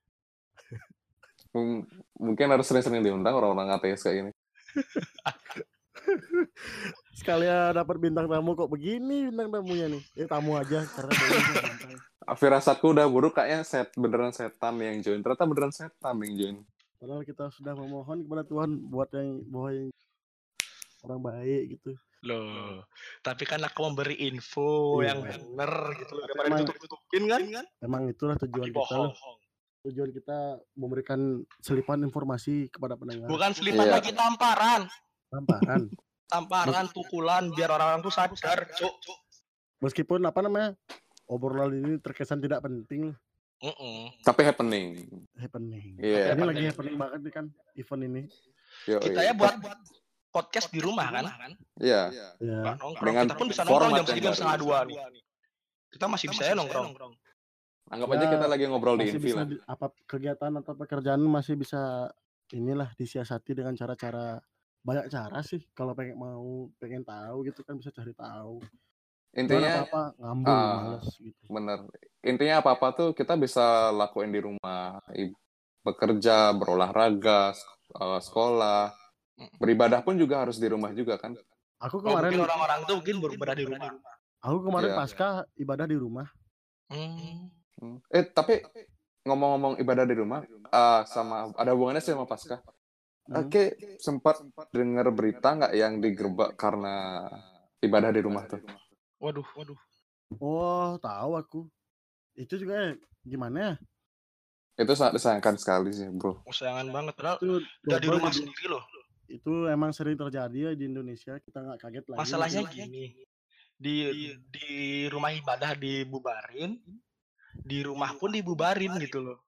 [1.52, 1.84] M-
[2.16, 4.32] mungkin harus sering-sering diundang orang-orang ateis kayak gini.
[7.20, 10.02] Sekalian dapat bintang tamu kok begini bintang tamunya nih.
[10.16, 12.00] Eh tamu aja karena ini
[12.30, 15.20] firasatku udah buruk kayaknya set beneran setan yang join.
[15.20, 16.56] Ternyata beneran setan yang join.
[17.02, 19.88] Padahal kita sudah memohon kepada Tuhan buat yang bahwa yang
[21.02, 21.90] orang baik gitu.
[22.22, 22.86] Loh,
[23.18, 25.10] tapi kan aku memberi info Iya.
[25.10, 27.42] yang bener gitu loh daripada Emang- ditutup-tutupin kan?
[27.80, 28.78] Emang itulah tujuan kita.
[28.94, 29.10] loh.
[29.10, 29.36] bohong.
[29.82, 30.38] Tujuan kita
[30.72, 31.20] memberikan
[31.58, 33.26] selipan informasi kepada pendengar.
[33.26, 33.94] Bukan selipan Iya.
[33.98, 34.82] lagi tamparan.
[35.28, 35.82] Tamparan.
[36.32, 38.94] Tamparan, pukulan biar orang-orang tuh sadar, cuk.
[39.80, 40.78] Meskipun apa namanya
[41.26, 43.18] obrolan ini terkesan tidak penting loh.
[43.62, 44.10] Mm-mm.
[44.22, 45.94] tapi happening Happening.
[45.96, 46.34] Iya.
[46.34, 48.22] Ini lagi happening banget nih kan event ini.
[48.86, 49.54] Yo, Kita ya buat
[50.32, 51.52] podcast di rumah kan?
[51.78, 52.28] iya Ya.
[52.40, 53.06] Nggak nongkrong.
[53.12, 54.38] Dengan kita pun bisa nongkrong jam yang segini jam baru.
[54.40, 55.22] setengah dua nih.
[55.92, 56.90] Kita masih bisa ya nongkrong.
[57.92, 62.08] anggap aja Ya, kita lagi ngobrol di bisa lah apa kegiatan atau pekerjaan masih bisa
[62.48, 64.40] inilah disiasati dengan cara-cara
[64.80, 68.64] banyak cara sih kalau pengen mau pengen tahu gitu kan bisa cari tahu.
[69.36, 71.44] Intinya apa-apa ngambung ah, males gitu.
[71.52, 71.78] bener
[72.20, 75.00] intinya apa apa tuh kita bisa lakuin di rumah
[75.84, 77.52] bekerja berolahraga
[77.96, 79.01] eh, sekolah
[79.56, 81.34] beribadah pun juga harus di rumah juga kan
[81.82, 83.90] Aku Oh, kemarin mungkin orang-orang tuh mungkin baru berada di rumah.
[84.38, 84.98] aku kemarin Iya.
[84.98, 86.26] pasca ibadah di rumah.
[86.86, 87.50] Hmm.
[87.76, 87.98] Hmm.
[88.06, 88.62] eh tapi
[89.22, 92.62] ngomong-ngomong ibadah di rumah ah, sama ada hubungannya sih sama pasca
[93.22, 93.46] Hmm.
[93.46, 93.64] oke
[93.98, 97.22] sempat dengar berita nggak yang digerebek karena
[97.78, 98.58] ibadah di rumah tuh
[99.18, 99.78] Waduh, waduh.
[100.34, 101.60] Oh, tahu aku.
[102.34, 102.90] Itu juga ya,
[103.22, 103.74] gimana ya?
[104.74, 107.14] itu sangat disayangkan sekali sih bro Kesayangan banget.
[107.14, 108.82] Padahal Itu udah di rumah sendiri loh.
[109.32, 111.40] Itu emang sering terjadi ya di Indonesia.
[111.40, 112.20] Kita nggak kaget lagi.
[112.20, 113.16] Masalahnya gini.
[113.80, 113.94] Di
[114.52, 114.70] di
[115.08, 116.76] rumah ibadah dibubarin,
[117.56, 119.38] di rumah pun dibubarin gitu loh.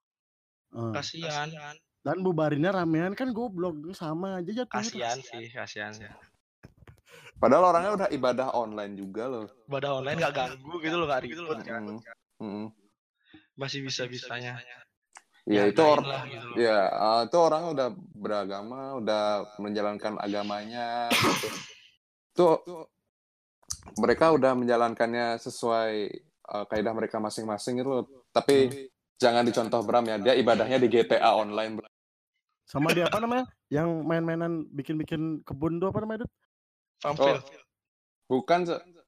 [0.73, 1.49] Eh, Kasihan.
[2.05, 4.85] Dan bubarinnya ramean kan goblok sama aja jatuhnya.
[4.85, 6.09] Kasihan sih, kasihan sih.
[7.35, 11.59] padahal orangnya udah ibadah online juga loh Ibadah online gak ganggu gitu loh, gak ribet
[11.67, 11.83] kan.
[11.83, 11.99] Mm,
[12.39, 12.67] mm.
[13.59, 14.55] Masih bisa-bisanya.
[15.45, 16.55] Ya itu orang lah gitu loh.
[16.57, 17.87] Ya, eh, itu orang udah
[18.17, 19.23] beragama, udah
[19.61, 21.07] menjalankan agamanya.
[21.13, 21.47] Gitu.
[22.33, 22.55] Tuh,
[23.95, 25.91] mereka udah menjalankannya sesuai
[26.45, 27.89] eh, kaidah mereka masing-masing gitu.
[27.89, 28.03] loh.
[28.29, 31.79] Tapi jangan dicontoh Bram ya, dia ibadahnya di GTA online.
[31.79, 31.91] Bram.
[32.65, 33.45] Sama dia apa namanya?
[33.69, 36.25] Yang main-mainan bikin-bikin kebun tuh apa namanya?
[36.25, 36.31] Dut?
[37.01, 37.41] Farmville.
[38.25, 38.59] Bukan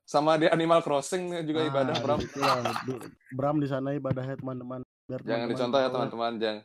[0.08, 2.22] sama dia Animal Crossing juga Ah, ibadah Bram.
[2.22, 2.62] gitu lah.
[2.86, 4.87] Di- Bram di sana ibadahnya teman-teman.
[5.08, 6.64] Biar Jangan teman-teman dicontoh ya teman-teman, jangan.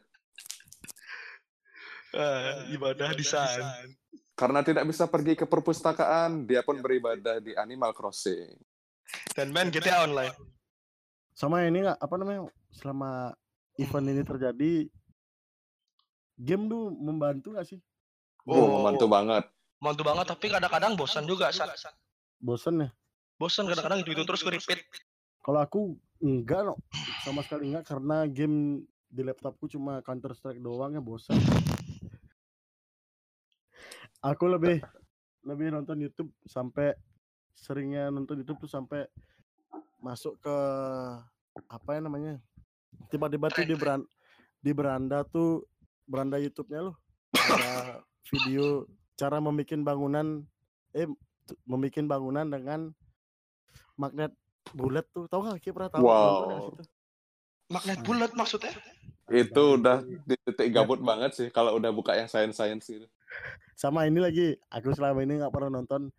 [2.12, 3.70] Eh, ibadah di sana.
[4.34, 8.58] Karena tidak bisa pergi ke perpustakaan, dia pun beribadah di Animal Crossing.
[9.38, 10.34] Dan main GTA online.
[11.32, 12.50] Sama ini nggak apa namanya?
[12.74, 13.30] Selama
[13.78, 14.72] event ini terjadi
[16.36, 17.78] game tuh membantu gak sih?
[18.44, 19.44] Oh, membantu banget.
[19.78, 21.70] Membantu banget, tapi kadang-kadang bosan juga, San.
[22.42, 22.90] Bosan ya?
[23.38, 24.82] Bosan kadang-kadang gitu, terus gue repeat.
[25.42, 26.78] Kalau aku enggak no,
[27.26, 31.36] sama sekali enggak karena game di laptopku cuma Counter Strike doang ya bosan.
[34.22, 34.78] Aku lebih
[35.42, 36.94] lebih nonton YouTube sampai
[37.52, 39.04] seringnya nonton YouTube tuh sampai
[39.98, 40.56] masuk ke
[41.66, 42.38] apa ya namanya?
[43.10, 44.06] Tiba-tiba tuh di beran
[44.62, 45.66] di beranda tuh
[46.06, 46.96] beranda YouTube-nya loh
[47.34, 47.98] ada
[48.30, 48.86] video
[49.18, 50.46] cara membuat bangunan
[50.94, 51.10] eh
[51.66, 52.80] membuat bangunan dengan
[53.98, 54.30] magnet
[54.70, 55.58] bulat tuh tahu nggak?
[55.58, 56.70] Ki pernah tahu wow.
[57.66, 58.72] magnet bulat maksudnya?
[59.32, 63.06] Itu udah di titik gabut banget sih kalau udah buka yang science science gitu.
[63.74, 66.12] Sama ini lagi aku selama ini nggak pernah nonton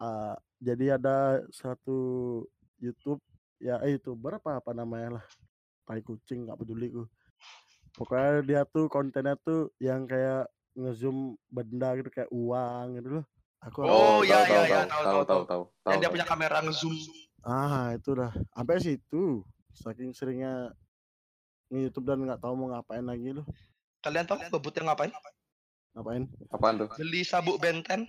[0.00, 2.42] uh, jadi ada satu
[2.78, 3.22] YouTube
[3.58, 5.24] ya eh, itu berapa apa namanya lah
[5.82, 7.04] tai kucing nggak peduli ku
[7.98, 10.46] pokoknya dia tuh kontennya tuh yang kayak
[10.78, 13.26] ngezoom benda gitu kayak uang gitu loh.
[13.66, 16.94] Aku oh ya ya ya tahu tahu tahu tahu yang dia punya kamera ngezoom
[17.48, 18.32] ah itu dah.
[18.52, 19.40] Sampai situ
[19.72, 20.76] saking seringnya
[21.72, 23.48] nge YouTube dan nggak tahu mau ngapain lagi loh.
[24.04, 25.12] Kalian tahu bebutnya ngapain?
[25.96, 26.22] Ngapain?
[26.52, 26.88] Apaan tuh?
[27.00, 28.04] Beli sabuk benten.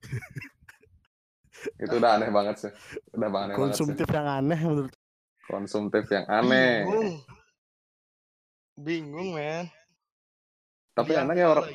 [1.82, 2.72] Itu udah aneh banget sih.
[3.10, 4.94] Udah aneh konsumtif banget yang aneh menurut
[5.46, 6.84] konsumtif yang aneh.
[8.76, 9.70] Bingung, men.
[10.92, 11.68] Tapi Dia enak ya orang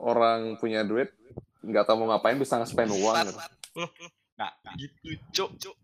[0.00, 1.10] orang punya duit
[1.60, 3.40] nggak tahu mau ngapain bisa nge-spend uang gitu.
[4.40, 5.76] Nah, gitu, cuk, cuk.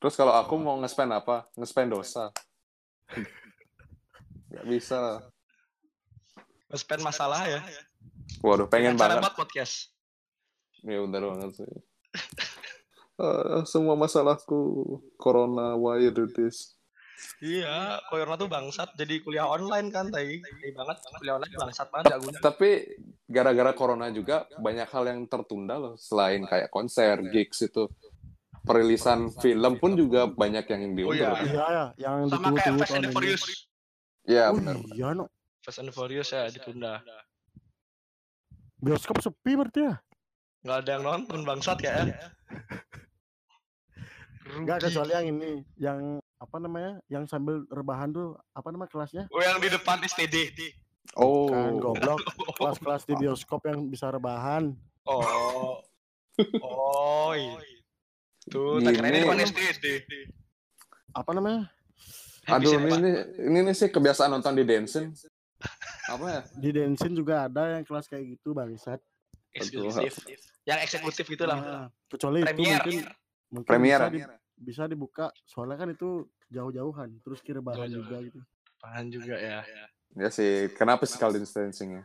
[0.00, 1.48] Terus kalau aku mau nge-spend apa?
[1.56, 2.28] Nge-spend dosa.
[4.52, 5.24] Gak bisa.
[6.68, 7.64] Nge-spend masalah ya.
[8.44, 9.24] Waduh, pengen banget.
[9.24, 9.96] buat podcast.
[10.84, 11.72] Ya udah banget sih.
[13.16, 16.79] uh, semua masalahku corona why you do this
[17.40, 20.44] Iya, Koyorna tuh bangsat jadi kuliah online kan, tai.
[20.44, 22.70] Tai banget kuliah online bangsat banget gak Tapi
[23.24, 27.88] gara-gara corona juga banyak hal yang tertunda loh selain kayak konser, gigs itu.
[28.60, 31.32] Perilisan film pun juga banyak yang diundur.
[31.32, 31.64] Oh, iya, iya,
[31.96, 33.44] iya, yang Sama kayak Fast and Furious.
[34.28, 34.76] Iya, oh, benar.
[34.92, 35.24] Iya, no.
[35.64, 37.00] Fast and Furious ya ditunda.
[38.80, 39.96] Bioskop sepi berarti ya?
[40.60, 42.04] Gak ada yang nonton bangsat ya.
[44.60, 49.28] Enggak kecuali yang ini, yang apa namanya yang sambil rebahan tuh apa nama kelasnya?
[49.28, 50.56] Oh yang di depan STD.
[51.20, 51.52] Oh.
[51.52, 52.24] Kan goblok.
[52.56, 54.72] Kelas-kelas di bioskop yang bisa rebahan.
[55.04, 55.84] Oh.
[56.64, 57.36] Oh.
[58.48, 60.32] Tuh, tak kira di depan STD.
[61.12, 61.68] Apa namanya?
[62.48, 63.10] Aduh, ini, ini,
[63.46, 65.12] ini, ini sih kebiasaan nonton di Densin.
[66.08, 66.40] Apa ya?
[66.56, 68.98] Di Densin juga ada yang kelas kayak gitu, bangsat.
[69.52, 70.24] Eksklusif.
[70.64, 71.58] Yang eksekutif gitu lah.
[71.60, 72.80] Nah, kecuali Premier.
[72.80, 72.98] itu mungkin
[73.50, 74.00] mungkin Premier.
[74.00, 74.20] Bisa, di,
[74.60, 78.40] bisa dibuka soalnya kan itu jauh-jauhan terus kira bahan jauh juga gitu.
[78.84, 79.64] Bahan juga ya.
[80.12, 82.04] Ya sih kenapa physical distancing ya?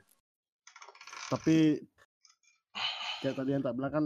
[1.27, 1.83] Tapi
[3.19, 4.05] kayak tadi yang tak bilang kan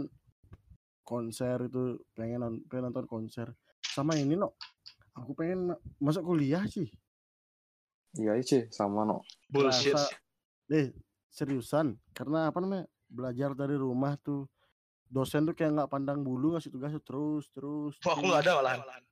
[1.06, 3.54] konser itu pengen, non, pengen nonton konser.
[3.78, 4.58] Sama ini no
[5.14, 6.90] aku pengen masuk kuliah sih.
[8.18, 9.94] Iya sih sama no bullshit.
[10.66, 10.90] Deh
[11.30, 14.50] seriusan karena apa namanya belajar dari rumah tuh
[15.10, 17.94] dosen tuh kayak nggak pandang bulu ngasih tugas terus terus.
[18.06, 19.02] Oh, aku nggak ada malahan.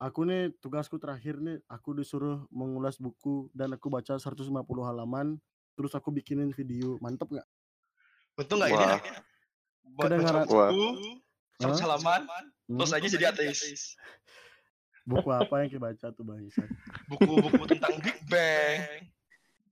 [0.00, 4.48] Aku nih tugasku terakhir nih aku disuruh mengulas buku dan aku baca 150
[4.84, 5.36] halaman
[5.76, 7.48] terus aku bikinin video mantep nggak?
[8.36, 8.86] Untung nggak ini.
[9.96, 11.76] Buat Kedengaran buku, huh?
[11.80, 12.20] halaman,
[12.68, 12.78] hmm?
[12.78, 13.96] terus aja jadi ateis.
[15.08, 16.46] Buku apa yang kita baca tuh bang
[17.08, 18.99] Buku-buku tentang Big Bang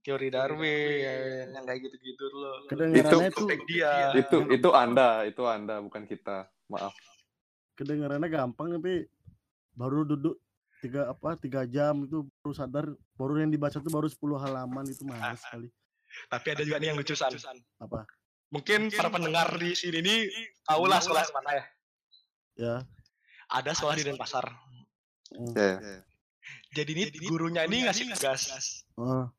[0.09, 2.65] teori Darwin yang kayak gitu-gitu loh.
[2.65, 3.93] Kedengarannya itu dia.
[4.17, 6.49] Itu itu Anda, itu Anda bukan kita.
[6.73, 6.97] Maaf.
[7.77, 9.05] Kedengarannya gampang tapi
[9.77, 10.41] baru duduk
[10.81, 14.17] tiga apa tiga jam itu baru sadar baru yang dibaca tuh baru 10
[14.49, 15.69] halaman itu mahal sekali.
[16.25, 17.37] Tapi ada juga nih yang lucu san.
[17.77, 18.09] Apa?
[18.49, 20.19] Mungkin, para pendengar di sini nih
[20.65, 21.65] tahu lah sekolah mana ya.
[22.57, 22.75] Ya.
[23.53, 24.49] Ada sekolah di Denpasar.
[25.29, 25.53] Hmm.
[25.53, 26.01] Yeah.
[26.73, 28.49] Jadi ini gurunya ini ngasih tugas.
[28.97, 29.29] Oh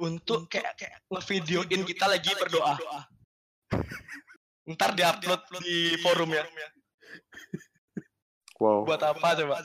[0.00, 2.74] untuk kayak, kayak ngevideoin kita lagi berdoa.
[4.72, 6.44] Ntar diupload di forum ya.
[8.62, 8.86] Wow.
[8.86, 9.58] Buat apa coba?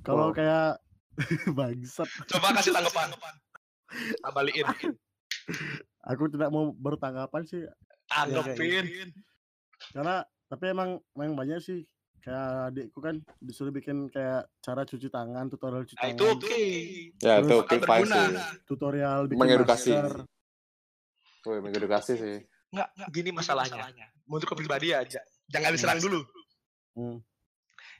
[0.00, 0.34] Kalau wow.
[0.34, 0.80] kayak
[1.58, 2.08] bangsat.
[2.30, 3.12] Coba kasih tanggapan.
[4.24, 4.64] Abaliin.
[6.10, 7.68] Aku tidak mau bertanggapan sih.
[8.08, 8.84] Tanggapin.
[8.88, 9.04] Ya,
[9.92, 10.16] Karena
[10.48, 11.84] tapi emang emang banyak sih
[12.28, 16.40] kayak adikku kan disuruh bikin kayak cara cuci tangan tutorial cuci nah, tangan itu oke
[16.44, 16.68] okay.
[17.24, 18.28] ya itu oke okay, sih
[18.68, 19.90] tutorial bikin mengedukasi
[21.48, 23.88] Wih, mengedukasi sih Enggak, gini masalahnya.
[24.28, 25.20] Menurut pribadi aja.
[25.48, 26.20] Jangan diserang dulu.
[26.92, 27.18] Hmm.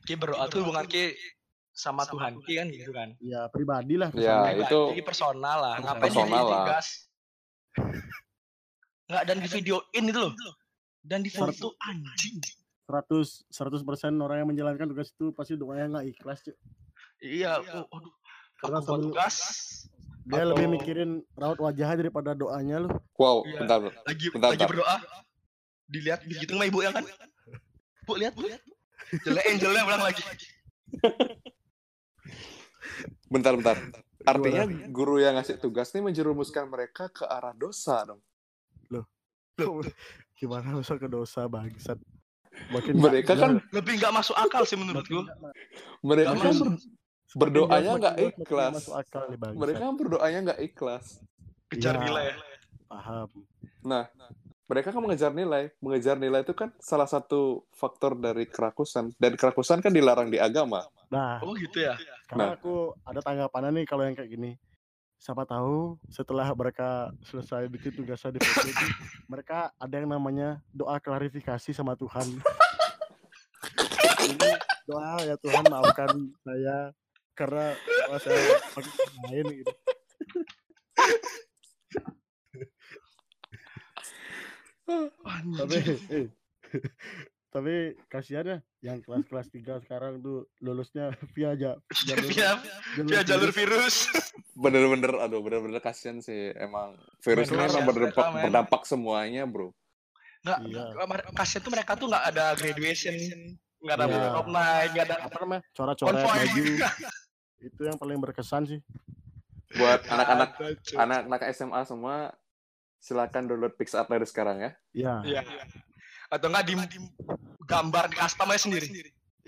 [0.04, 1.16] Ki berdoa tuh hubungan ki
[1.72, 3.16] sama Tuhan kan gitu kan.
[3.22, 4.12] Ya pribadi lah.
[4.12, 5.74] Ya itu personal lah.
[5.80, 6.84] Ngapain Personal lah.
[9.08, 10.34] Nggak dan di videoin itu loh.
[11.00, 12.36] Dan di foto anjing.
[12.88, 16.56] 100 100% orang yang menjalankan tugas itu pasti doanya nggak ikhlas, Cuk.
[17.20, 18.12] Iya, oh, aduh.
[18.58, 19.36] Karena Aku tugas
[20.24, 22.88] Dia Atau- lebih mikirin raut wajahnya daripada doanya lu.
[23.14, 23.58] wow, Iya.
[23.60, 23.78] bentar.
[24.02, 24.68] lagi Bentar, lagi bentar.
[24.68, 24.96] berdoa.
[25.86, 27.04] Dilihat begitu sama ibu ya kan?
[28.04, 28.60] Bu lihat, bu lihat.
[29.20, 30.22] Jelek angelnya ulang lagi.
[33.28, 33.76] Bentar, bentar.
[34.24, 38.20] Artinya guru yang ngasih tugas nih menjerumuskan mereka ke arah dosa dong.
[40.38, 41.96] Gimana bisa ke dosa bangsat.
[42.68, 45.24] Makin Mereka kan Lebih nggak masuk akal sih menurutku.
[46.00, 46.56] mereka Nggak kan
[47.34, 48.74] berdoanya nggak ikhlas.
[48.78, 49.58] Masuk akal nih bangsat.
[49.58, 51.04] mereka kan berdoanya nggak ikhlas.
[51.68, 52.04] Kejar Iya.
[52.04, 52.26] nilai.
[52.88, 53.28] paham.
[53.84, 54.08] Nah,
[54.64, 55.68] mereka kan mengejar nilai.
[55.78, 59.12] Mengejar nilai itu kan salah satu faktor dari kerakusan.
[59.14, 60.88] Dan kerakusan kan dilarang di agama.
[61.08, 62.00] Nah, Oh gitu ya.
[62.24, 62.56] karena Nah.
[62.56, 64.56] aku ada tanggapannya nih kalau yang kayak gini.
[65.18, 68.86] Siapa tahu setelah mereka selesai bikin tugasnya di itu,
[69.26, 72.38] mereka ada yang namanya doa klarifikasi sama Tuhan.
[74.30, 74.50] Ini
[74.86, 76.10] doa ya Tuhan maafkan
[76.46, 76.94] saya
[77.34, 77.74] karena
[78.06, 78.38] doa saya
[78.72, 78.94] pakai
[79.26, 79.74] lain gitu.
[85.58, 85.76] tapi
[86.16, 86.26] eh,
[87.58, 91.70] tapi kasihan ya yang kelas-kelas 3 sekarang tuh lulusnya via aja
[92.08, 92.50] jalur, Via
[93.02, 94.06] via jalur virus.
[94.06, 94.30] virus.
[94.62, 96.50] Bener-bener, aduh bener-bener kasihan sih.
[96.54, 99.70] Emang virus ini emang ya, berdampak, mereka, berdampak semuanya, bro.
[100.42, 100.84] Nggak, Iya.
[101.34, 103.14] kasihan tuh mereka tuh nggak ada graduation,
[103.78, 106.62] nggak ada prom night, nggak ada apa namanya coret-coret baju
[107.58, 108.80] itu yang paling berkesan sih
[109.74, 110.50] Buat anak-anak
[110.94, 112.32] anak-anak SMA semua,
[112.98, 114.70] silakan download PixArt dari sekarang ya.
[114.96, 115.42] ya Iya.
[116.28, 116.74] Atau nggak di,
[117.64, 118.88] gambar di custom aja sendiri.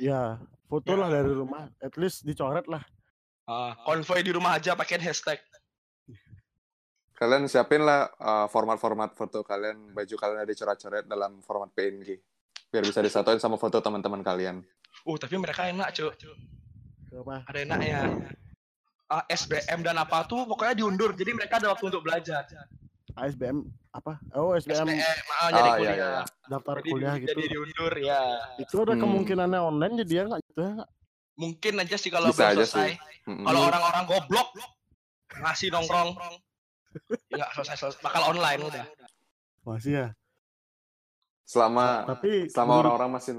[0.00, 2.80] ya foto lah dari rumah at least dicoret lah
[3.50, 5.42] Ah, konvoy di rumah aja pakai hashtag.
[7.18, 12.14] Kalian siapin lah uh, format-format foto kalian, baju kalian ada dicoret-coret dalam format PNG.
[12.70, 14.62] Biar bisa disatuin sama foto teman-teman kalian.
[15.02, 16.14] Uh, tapi mereka enak, cuy.
[17.50, 18.00] Ada enaknya.
[19.10, 21.18] Ah, SBM dan apa tuh pokoknya diundur.
[21.18, 22.46] Jadi mereka ada waktu untuk belajar.
[23.20, 23.58] ASBM
[23.90, 25.92] apa oh SBM SBM, ah, Ah, jadi iya, kuliah.
[25.92, 26.22] iya, iya.
[26.46, 28.20] daftar Jadi, kuliah di- gitu jadi diundur ya.
[28.56, 29.02] itu ada Hmm.
[29.02, 30.72] kemungkinannya online jadi ya nggak gitu ya?
[31.34, 32.90] Mungkin aja sih kalau Bisa belum aja selesai.
[33.24, 33.44] Mm-mm.
[33.44, 34.48] Kalau orang-orang goblok
[35.32, 36.10] ngasih nongkrong.
[37.28, 38.00] Ya nggak selesai, selesai.
[38.00, 38.84] Bakal online udah.
[39.62, 40.08] masih ya
[41.44, 43.32] Selama tapi selama orang-orang masih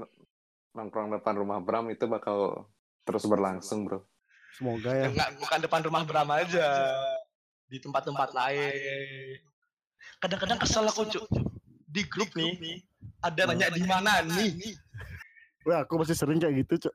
[0.72, 2.68] nongkrong depan rumah Bram itu bakal
[3.02, 4.04] terus berlangsung, bro.
[4.52, 6.68] semoga ya Enggak, bukan depan rumah Bram aja.
[7.66, 9.40] Di tempat-tempat lain.
[10.22, 11.26] Kadang-kadang kesel aku, Cuk.
[11.84, 12.80] Di grup nih,
[13.20, 14.78] ada nanya di mana nih?
[15.62, 16.94] Wah, aku masih sering kayak gitu cok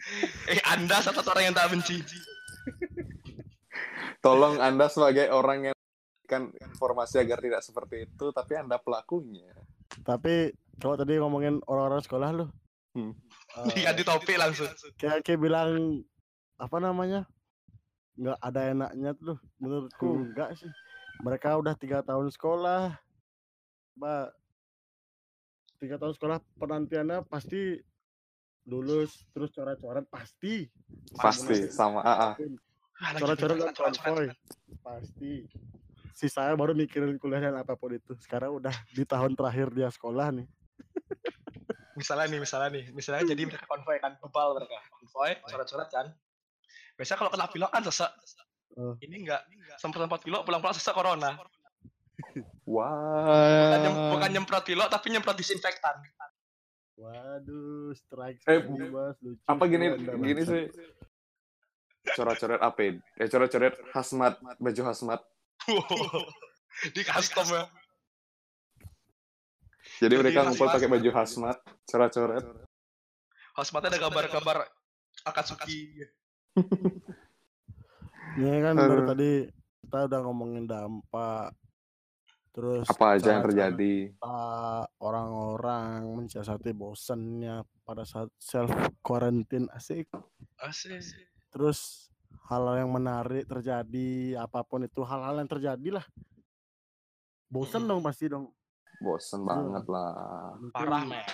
[0.50, 2.02] Eh, Anda satu orang yang tak benci.
[4.20, 5.76] Tolong Anda sebagai orang yang
[6.24, 9.50] kan informasi agar tidak seperti itu, tapi Anda pelakunya.
[10.00, 12.46] tapi kalau tadi ngomongin orang-orang sekolah lu
[12.90, 13.14] Hmm.
[13.60, 14.66] eh, Diganti topik langsung.
[14.96, 16.02] kayak kayak bilang
[16.56, 17.26] apa namanya
[18.16, 20.22] nggak ada enaknya tuh menurutku Hmm.
[20.26, 20.70] enggak sih
[21.20, 22.96] mereka udah tiga tahun sekolah
[23.96, 24.26] mbak
[25.80, 27.80] tiga tahun sekolah penantiannya pasti
[28.68, 30.68] lulus terus coret-coret pasti
[31.16, 32.30] Pasti sama AA.
[33.00, 34.26] Ah, lagi coret-coret dan konvoy
[34.84, 35.48] pasti
[36.12, 39.88] si saya baru mikirin kuliah dan apa pun itu sekarang udah di tahun terakhir dia
[39.88, 40.48] sekolah nih
[42.00, 44.80] Misalnya nih, misalnya nih, misalnya jadi mereka konvoy kan, bebal mereka.
[44.88, 46.06] Konvoy, coret-coret kan.
[46.96, 48.08] Biasanya kalau kena pilok kan sesek.
[48.74, 48.94] Oh.
[48.98, 49.42] Ini enggak,
[49.76, 51.34] semprot-semprot pilok, pulang-pulang sesek corona.
[52.62, 54.10] Bukan, nyem- Wah.
[54.12, 55.98] bukan nyemprot pilok, tapi nyemprot disinfektan.
[56.94, 59.16] waduh strike Eh, Bos.
[59.18, 60.52] Lucu Apa gini gini bangsat.
[60.52, 60.64] sih?
[62.12, 62.76] Coret-coret apa?
[62.78, 62.90] ya?
[63.16, 65.20] Eh coret-coret hazmat, baju hazmat.
[66.94, 67.64] Di custom ya.
[69.96, 72.44] Jadi Jadi mereka ngumpul pakai baju hazmat, coret-coret.
[73.56, 74.56] Hosmatnya ada gambar-gambar
[75.24, 76.04] Akatsuki.
[78.40, 79.30] Ini kan dari tadi
[79.84, 81.52] kita udah ngomongin dampak
[82.50, 84.10] terus Apa aja yang terjadi?
[84.98, 88.72] orang-orang mensiasati bosannya pada saat self
[89.04, 90.10] quarantine asik
[90.58, 90.98] Asik.
[91.54, 92.10] terus
[92.50, 96.04] hal yang menarik terjadi apa pun itu hal-hal yang terjadi lah
[97.46, 97.90] bosan Mm-mm.
[97.94, 98.50] dong pasti dong
[99.00, 100.60] Bosen banget lah.
[100.76, 101.24] Parah, men.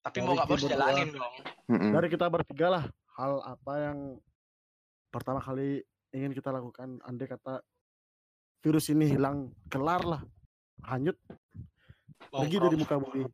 [0.00, 1.34] Tapi Dari mau nggak mau harus jalanin dong.
[1.68, 2.84] Dari kita bertiga lah
[3.20, 3.98] hal apa yang
[5.12, 7.60] pertama kali ingin kita lakukan andai kata
[8.62, 10.22] virus ini hilang kelar lah
[10.86, 11.16] hanyut
[12.30, 13.24] pergi dari muka bumi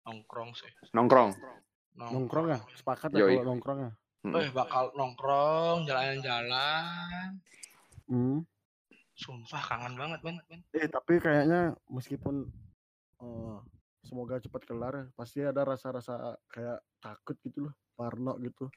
[0.00, 0.70] Nongkrong sih.
[0.96, 1.30] Nongkrong.
[2.00, 3.36] nongkrong ya sepakat ya Yoi.
[3.38, 4.36] kalau nongkrong ya Hmm.
[4.36, 7.40] Eh bakal nongkrong, jalan-jalan.
[8.04, 8.44] Hmm.
[9.16, 10.36] Sumpah kangen banget, Ben.
[10.44, 10.60] Ben.
[10.76, 12.44] Eh tapi kayaknya meskipun
[13.20, 13.56] eh,
[14.04, 18.68] semoga cepat kelar, pasti ada rasa-rasa kayak takut gitu loh, parno gitu.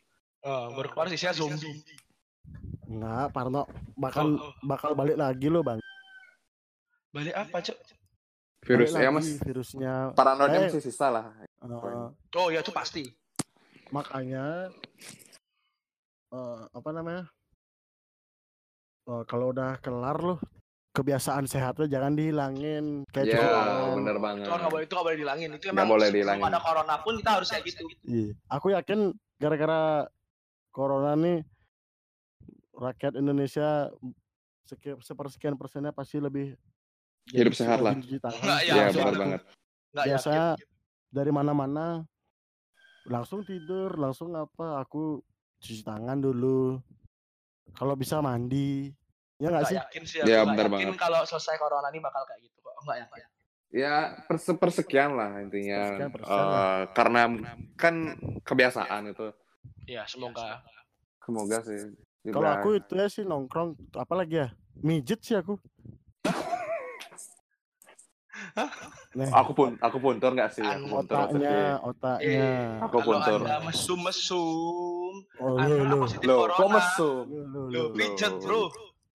[0.47, 1.83] Eh, baru keluar sih saya zombie.
[2.93, 3.65] Enggak, parno
[3.97, 4.53] bakal Oh, oh.
[4.61, 5.81] bakal balik lagi loh bang.
[7.09, 7.77] Balik apa, Cuk?
[8.63, 9.27] Virus Balik ya lagi mas.
[9.41, 9.93] virusnya.
[10.13, 11.25] Paranoidnya Eh, masih sisa lah.
[11.41, 13.03] eh, Oh, ya itu pasti.
[13.89, 14.69] makanya
[16.29, 17.25] eh, apa namanya?
[19.03, 20.39] Eh, kalau udah kelar loh,
[20.93, 24.45] kebiasaan sehatnya jangan dihilangin kayak Ya, cuci bener banget.
[24.45, 25.49] Itu nggak boleh itu nggak boleh dihilangin.
[25.51, 26.45] Itu Nggak emang boleh dihilangin.
[26.45, 27.81] ada corona pun kita harus kayak gitu.
[28.05, 28.99] Iya, aku yakin
[29.37, 30.07] gara-gara
[30.71, 31.43] corona nih
[32.73, 33.89] rakyat Indonesia
[34.63, 36.55] sekian sepersekian persennya pasti lebih
[37.25, 37.95] Hidup sehat lah.
[37.95, 38.41] rajin cuci tangan.
[38.41, 39.41] Nggak, Iya, Ya, benar banget.
[39.89, 40.67] Nggak Biasanya yakin.
[41.07, 41.85] dari mana-mana
[43.05, 44.81] langsung tidur, langsung apa?
[44.81, 45.23] Aku
[45.57, 46.83] cuci tangan dulu.
[47.73, 48.91] Kalau bisa mandi.
[49.37, 49.77] Ya nggak Nggak sih?
[49.77, 50.17] yakin sih.
[50.21, 50.99] Ya, benar yakin banget.
[50.99, 52.75] kalau selesai corona ini bakal kayak gitu kok.
[52.81, 53.23] Enggak yakin.
[53.73, 53.93] Ya
[54.23, 55.79] perse persekian lah intinya.
[55.89, 56.51] Persekian persen lah.
[56.53, 57.21] Eh, karena
[57.73, 57.95] kan
[58.41, 59.31] kebiasaan itu.
[59.85, 60.59] Iya, semoga.
[61.19, 61.87] Semoga sih.
[62.23, 64.47] Juga- Kalau aku itu ya sih nongkrong, apalagi ya?
[64.79, 65.59] Mijet sih aku.
[69.13, 70.65] Nih, aku pun aku puntur nggak sih?
[70.65, 72.49] Aku puntur otaknya, otaknya.
[72.81, 73.39] Aku Kalau puntur.
[73.39, 76.55] Anda mesum-mesum, Oh, Anda lu, lu, Loh, corona.
[76.55, 77.23] kok mesum?
[77.27, 78.61] lu, lu, lu, pijet, Bro.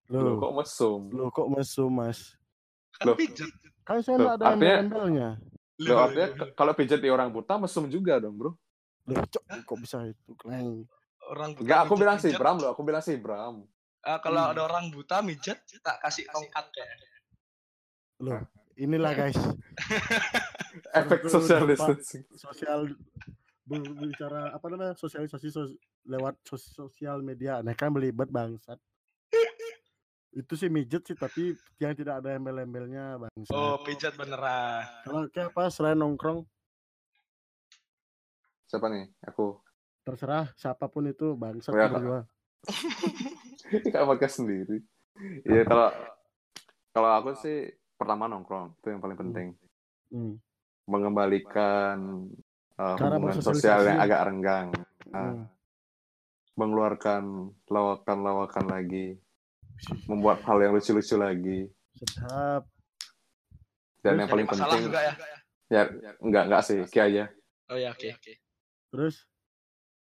[0.09, 0.99] lu, kok mesum?
[1.09, 2.19] lu kok mesum, Mas?
[2.95, 3.51] Kan pijet.
[3.83, 5.29] Kan saya nggak ada artinya- embel-embelnya.
[5.79, 8.51] Loh, artinya kalau pijat di orang buta mesum juga dong, bro.
[9.09, 10.83] Cok, kok bisa itu, Kleng?
[11.29, 11.63] Orang buta.
[11.63, 12.39] Enggak, aku bilang sih mijet.
[12.39, 12.69] Bram loh.
[12.71, 13.55] Aku bilang sih Bram.
[13.99, 14.51] Ah, kalau Hmm.
[14.51, 16.87] ada orang buta mijet, tak kasih tongkat ya.
[18.19, 18.41] Loh,
[18.75, 19.35] inilah guys,
[20.97, 22.23] Efek social distancing.
[22.33, 22.91] sosial
[23.63, 27.59] ber- berbicara apa namanya sosialisasi sos- lewat sos- sosial media.
[27.59, 28.79] Nah kan belibet bangsat.
[30.31, 33.51] Itu sih mijet sih, tapi yang tidak ada embel-embelnya bangsat.
[33.51, 34.83] Oh, pijat beneran.
[35.01, 36.43] Kalau kayak apa selain nongkrong,
[38.65, 39.09] Siapa nih?
[39.25, 39.57] Aku.
[40.01, 41.95] Terserah siapa pun itu bangsat Oh, ya, tuh Kak.
[41.99, 42.21] berdua.
[43.93, 44.77] Kayak podcast sendiri.
[45.45, 45.89] Iya, kalau
[46.89, 49.47] kalau aku sih pertama nongkrong itu yang paling penting.
[50.09, 50.35] Hmm.
[50.89, 52.25] Mengembalikan
[52.75, 54.67] uh, Cara hubungan sosial yang agak renggang.
[55.09, 55.47] Hmm.
[56.53, 59.15] mengeluarkan lawakan-lawakan lagi,
[60.11, 61.59] membuat hal yang lucu-lucu lagi.
[61.95, 62.67] Sedap.
[64.03, 65.13] Dan Terus yang paling penting, juga ya.
[65.71, 65.81] ya
[66.19, 67.31] enggak enggak sih, Ki aja.
[67.71, 68.11] Oh ya, oke.
[68.91, 69.38] Terus apa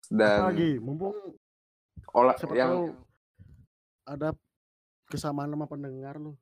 [0.09, 0.81] Dan lagi?
[0.81, 1.13] Mumpung
[2.09, 2.85] olah yang tahu
[4.09, 4.29] ada
[5.05, 6.33] kesamaan sama pendengar lu.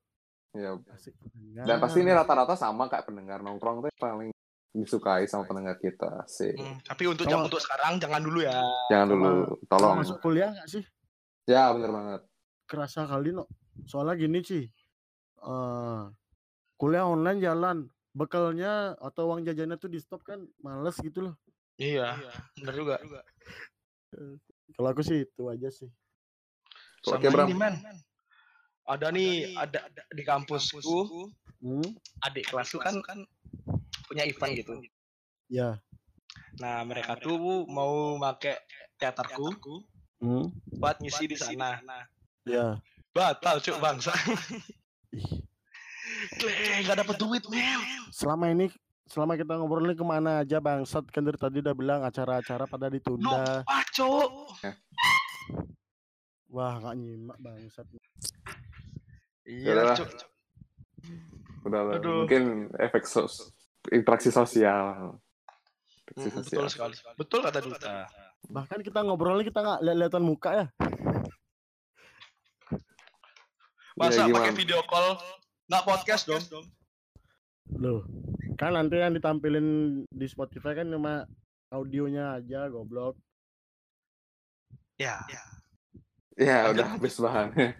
[0.55, 1.67] ya, Asik pendengar.
[1.67, 4.31] dan pasti ini rata-rata sama kayak pendengar nongkrong tuh paling
[4.71, 6.55] disukai sama pendengar kita sih.
[6.55, 8.55] Hmm, tapi untuk jam untuk sekarang jangan dulu ya.
[8.87, 9.99] Jangan dulu, tolong.
[9.99, 10.83] masuk kuliah nggak sih?
[11.49, 12.21] Ya bener banget.
[12.67, 13.47] Kerasa kali no.
[13.83, 14.63] Soalnya gini sih.
[15.37, 16.01] eh
[16.79, 17.77] kuliah online jalan.
[18.17, 21.35] Bekalnya atau uang jajannya tuh di stop kan males gitu loh.
[21.77, 22.17] Iya,
[22.57, 22.95] bener juga.
[24.73, 25.89] Kalau aku sih itu aja sih.
[27.05, 27.75] Sama Oke, ini, men.
[28.87, 31.89] Ada nih, ada, ada di kampusku, Hmm?
[32.21, 33.25] adik kelasku kan kan
[34.05, 34.73] punya event gitu.
[35.49, 35.81] Ya.
[36.61, 38.61] Nah, mereka tuh mau make
[39.01, 39.57] teaterku
[40.21, 40.49] Hmm?
[40.77, 41.81] buat ngisi di sana.
[42.45, 42.77] Ya.
[43.13, 44.13] Batal, cuk bangsa.
[45.13, 45.41] Ih.
[46.85, 47.81] Gak dapet duit, men.
[48.13, 48.69] Selama ini
[49.07, 52.91] selama kita ngobrol ini ke mana aja bangsat kan dari tadi udah bilang acara-acara pada
[52.91, 53.63] ditunda.
[53.63, 54.31] Lupa, cuk.
[56.51, 57.87] Wah nggak nyimak bangsat.
[59.47, 59.95] Iya, Yaudahlah.
[59.95, 60.09] cuk.
[61.67, 61.93] Udah lah.
[62.03, 63.51] Mungkin efek sos
[63.91, 65.15] interaksi sosial.
[66.03, 66.63] Interaksi sosial.
[66.63, 66.95] Betul sekali.
[67.15, 67.95] Betul kata Duta.
[68.47, 70.65] Bahkan kita ngobrolnya kita nggak lihat-lihatan muka ya.
[73.97, 75.17] Masa Iya, pakai video call
[75.67, 76.43] nggak podcast dong?
[77.75, 78.05] Loh,
[78.57, 79.67] kan nanti yang ditampilin
[80.03, 81.23] di Spotify kan cuma
[81.69, 83.13] audionya aja goblok.
[84.97, 85.21] Ya.
[86.33, 87.77] Ya udah habis bahannya.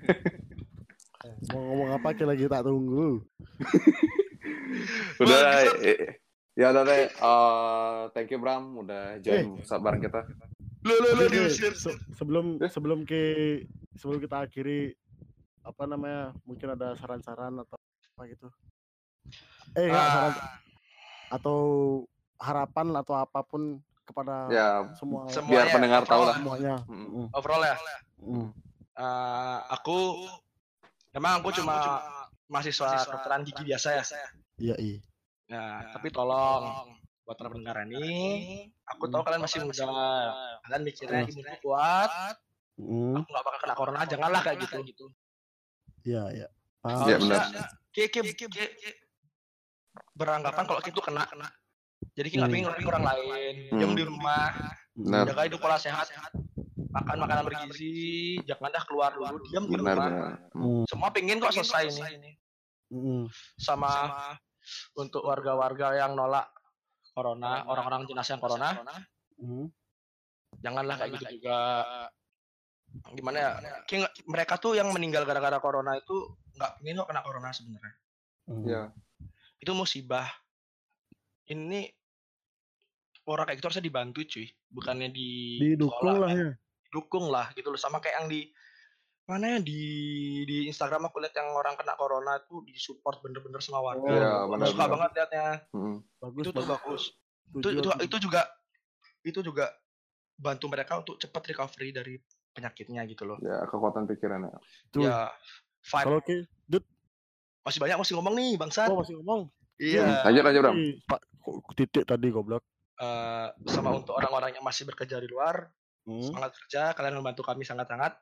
[1.19, 3.25] Eh, Mau ngomong apa kita lagi tak tunggu.
[5.21, 5.39] udah
[5.82, 6.21] eh,
[6.53, 7.09] ya udah deh.
[7.09, 10.25] Eh, thank you Bram udah join saat bareng kita.
[10.82, 11.73] Lo lo lo diusir.
[11.73, 12.69] se- sebelum Eh?
[12.69, 13.21] sebelum ke
[13.93, 14.93] sebelum kita akhiri
[15.61, 17.78] apa namanya mungkin ada saran-saran atau
[18.13, 18.47] apa gitu.
[19.73, 20.57] Eh nggak saran Ah,
[21.30, 21.59] atau
[22.38, 26.36] harapan atau apa pun kepada Ya semua Semua- biar Semuanya, pendengar tahu lah.
[26.36, 26.75] semuanya.
[26.88, 27.07] Mm.
[27.07, 27.75] Mm, overall ya.
[28.19, 28.47] mm.
[28.97, 29.97] Eh, aku
[31.11, 31.75] emang aku cuma
[32.47, 34.03] mahasiswa kedokteran gigi biasa ya.
[34.57, 34.97] Iya, iya.
[35.47, 38.07] Nah, tapi tolong buat para pendengar ini,
[38.84, 39.86] aku tahu kalian masih muda,
[40.61, 42.09] kalian mikirnya imunnya kuat,
[42.73, 43.19] Hmm.
[43.19, 44.80] aku nggak bakal kena corona, janganlah kayak gitu.
[44.84, 45.05] gitu.
[46.03, 46.47] Iya, iya.
[47.03, 47.43] Iya, benar.
[47.91, 48.23] Kiki,
[50.13, 51.47] beranggapan kalau kita kena kena.
[52.13, 52.53] Jadi kita nggak Hmm.
[52.53, 53.77] pengen ngerugiin orang lain, Hmm.
[53.77, 54.49] diam di rumah,
[54.93, 55.23] Benar.
[55.29, 56.07] jaga hidup pola sehat,
[56.89, 57.97] makan makanan bergizi,
[58.45, 59.93] jangan dah keluar dulu, diam di rumah.
[59.97, 60.11] benar.
[60.53, 60.83] Hmm.
[60.85, 62.31] Semua pengen kok selesai ini.
[62.87, 63.25] Hmm.
[63.57, 63.91] Sama
[64.93, 66.47] untuk warga-warga yang nolak
[67.11, 68.69] corona, orang-orang jenazah yang corona,
[69.37, 69.67] Hmm.
[70.61, 71.57] janganlah kayak gitu juga.
[73.11, 73.51] Gimana ya?
[73.83, 76.15] Nggak- mereka tuh yang meninggal gara-gara corona itu
[76.55, 77.93] nggak pengen kok kena corona sebenarnya.
[78.47, 78.63] Hmm.
[78.63, 78.81] Iya.
[79.57, 80.27] Itu musibah.
[81.47, 81.87] Ini
[83.27, 86.51] orang kayak gitu harusnya dibantu cuy, bukannya di Didukung lah ya.
[86.87, 88.47] dukung lah gitu loh sama kayak yang di
[89.27, 89.83] mana ya di
[90.47, 94.07] di Instagram aku lihat yang orang kena corona itu disupport bener-bener sama warga.
[94.07, 95.47] Iya, Aku benar, suka banget liatnya.
[95.75, 95.97] Mm.
[96.23, 97.03] Bagus, Itu tuh bagus.
[97.51, 98.41] Itu itu itu juga
[99.27, 99.65] itu juga
[100.39, 102.15] bantu mereka untuk cepat recovery dari
[102.55, 103.37] penyakitnya gitu loh.
[103.43, 104.55] Ya, kekuatan pikirannya.
[104.95, 105.03] Tuh.
[105.03, 105.27] Ya
[105.91, 106.35] vibe Kalau oke,
[106.71, 106.85] Dut,
[107.68, 108.88] masih banyak masih ngomong nih bangsat.
[108.88, 109.51] oh masih ngomong.
[109.78, 110.24] Iya.
[110.24, 110.76] Lanjut, lanjut, Bram.
[110.76, 112.63] Ih, Pak kok titik tadi goblok.
[112.97, 115.70] Eh, sama untuk orang-orang yang masih bekerja di luar,
[116.01, 116.24] Hmm.
[116.24, 118.15] semangat kerja, kalian membantu kami sangat-sangat.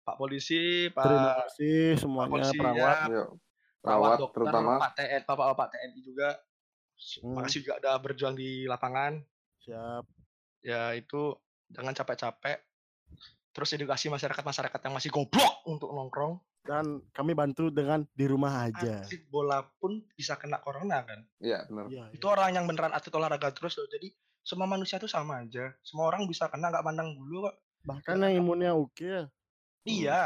[0.00, 2.98] Pak polisi, Pak Terima kasih Pak semuanya polisi, perawat.
[3.08, 3.24] ya,
[3.80, 4.72] perawat dokter, terutama.
[4.78, 6.28] Pak TNI, Bapak-bapak TNI juga.
[7.18, 7.34] Hmm.
[7.34, 9.12] Makasih juga udah berjuang di lapangan.
[9.60, 10.04] Siap.
[10.60, 11.32] Ya itu
[11.68, 12.60] jangan capek-capek.
[13.50, 16.38] Terus edukasi masyarakat-masyarakat yang masih goblok untuk nongkrong.
[16.60, 19.00] Dan kami bantu dengan di rumah aja.
[19.02, 21.24] Atlet bola pun bisa kena corona kan.
[21.40, 21.84] Iya, benar.
[21.88, 23.88] Iya, Itu orang yang beneran atlet olahraga terus loh.
[23.88, 24.12] Jadi
[24.44, 25.72] semua manusia tuh sama aja.
[25.80, 27.56] Semua orang bisa kena nggak pandang bulu kok.
[27.84, 29.24] Bahkan yang imunnya oke ya.
[29.88, 30.20] Iya.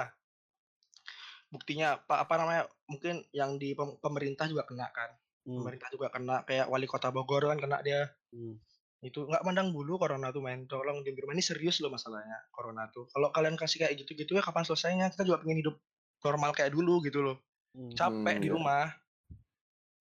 [1.55, 2.63] Buktinya apa apa namanya?
[2.91, 5.15] Mungkin yang di pem- pemerintah juga kena kan.
[5.47, 5.63] Hmm.
[5.63, 8.11] Pemerintah juga kena kayak wali kota Bogor kan kena dia.
[8.35, 8.59] Hmm.
[9.05, 10.67] Itu nggak pandang bulu corona tuh main.
[10.67, 13.07] Tolong di rumah ini serius loh masalahnya corona tuh.
[13.13, 15.07] Kalau kalian kasih kayak gitu-gitu ya kapan selesainya?
[15.15, 15.77] Kita juga pengen hidup
[16.25, 17.37] normal kayak dulu gitu loh.
[17.77, 17.93] Hmm.
[17.93, 18.55] Capek Hmm, di iya.
[18.57, 18.87] rumah.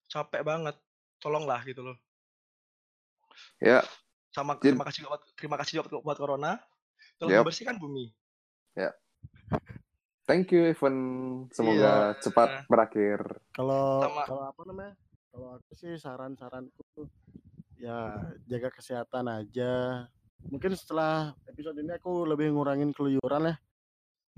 [0.07, 0.75] Capek banget.
[1.19, 1.97] Tolonglah gitu loh.
[3.59, 3.83] Ya,
[4.29, 4.73] Sama Jin.
[4.77, 6.51] terima kasih buat terima kasih juga buat, buat corona.
[7.19, 7.43] Tolong Yap.
[7.45, 8.09] dibersihkan bumi.
[10.23, 10.95] thank you, Evan.
[11.51, 11.93] Semoga Iya.
[12.23, 13.19] cepat berakhir.
[13.51, 14.93] Kalau Sama- kalau apa namanya?
[15.29, 17.07] Kalau aku sih saran-saranku tuh
[17.75, 18.15] ya
[18.47, 20.05] jaga kesehatan aja.
[20.47, 23.55] Mungkin setelah episode ini aku lebih ngurangin keluyuran ya.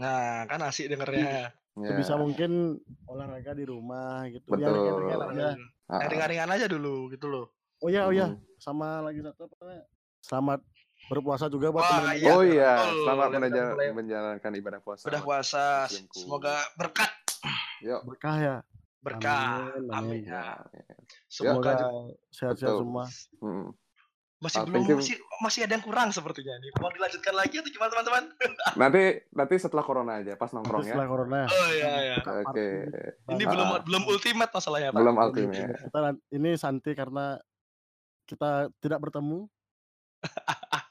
[0.02, 1.54] Nah, kan asik dengernya.
[1.76, 1.92] Ya.
[1.92, 4.48] Sebisa mungkin olahraga di rumah gitu.
[4.48, 4.64] Betul.
[4.64, 5.48] Ya ringan-ringan aja.
[5.86, 7.46] Ah, Yang ringan-ringan aja dulu gitu loh.
[7.80, 8.32] Oh ya, oh ya.
[8.32, 8.40] mm.
[8.58, 9.84] Sama lagi satu apa namanya?
[10.20, 10.60] Selamat
[11.06, 12.16] berpuasa juga buat teman-teman.
[12.16, 12.32] iya.
[12.32, 15.04] Oh iya, selamat Udah menja- mulai- menjalankan ibadah puasa.
[15.06, 15.66] Udah puasa,
[16.10, 17.12] semoga berkat,
[17.80, 18.02] Yuk.
[18.08, 18.58] Berkah ya.
[18.98, 19.70] berkah.
[19.70, 19.92] Amin, Amin.
[19.92, 20.22] amin.
[20.26, 20.58] Ya.
[20.72, 20.96] Ya.
[21.30, 21.72] Semoga
[22.32, 22.80] sehat-sehat Betul.
[22.82, 23.06] semua.
[23.38, 23.70] Mm.
[24.46, 24.98] Masih belum you.
[24.98, 26.70] masih masih ada yang kurang sepertinya nih.
[26.78, 28.24] Mau dilanjutkan lagi atau gimana teman-teman?
[28.82, 30.94] Nanti nanti setelah corona aja, pas nongkrong Nanti ya.
[30.94, 31.40] setelah corona.
[31.46, 32.16] Oh iya iya.
[32.22, 32.68] Oke.
[33.28, 33.50] Ini Ah.
[33.50, 35.00] belum belum ultimate masalahnya, Pak.
[35.00, 35.74] Belum ultimate.
[35.84, 36.00] Kita
[36.32, 37.26] ini santai karena
[38.24, 39.50] kita tidak bertemu.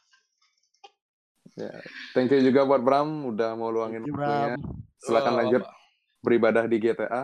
[1.55, 1.71] Ya.
[2.11, 4.59] Thank you juga buat Bram udah mau luangin you, waktunya.
[4.59, 4.75] Bram.
[4.99, 5.75] Silakan Oh, lanjut Pak.
[6.19, 7.23] beribadah di GTA.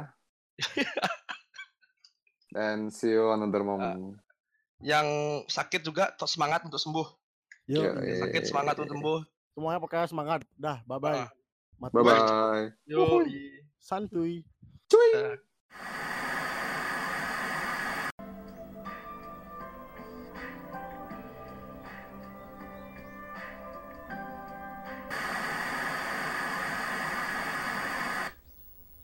[2.54, 4.22] And see you another moment.
[4.80, 5.06] Yang
[5.52, 7.08] sakit juga semangat untuk sembuh.
[7.68, 8.20] Yuk, Yo, Yang eh.
[8.24, 9.20] sakit semangat untuk sembuh.
[9.52, 10.40] semuanya pokoknya semangat.
[10.56, 11.20] Dah, bye-bye.
[11.26, 11.30] Ah.
[11.80, 11.92] Mati.
[11.96, 12.64] Bye bye.
[12.84, 13.24] Yo.
[13.80, 14.44] Santuy.
[14.88, 15.10] Cuy.
[15.16, 15.36] Eh,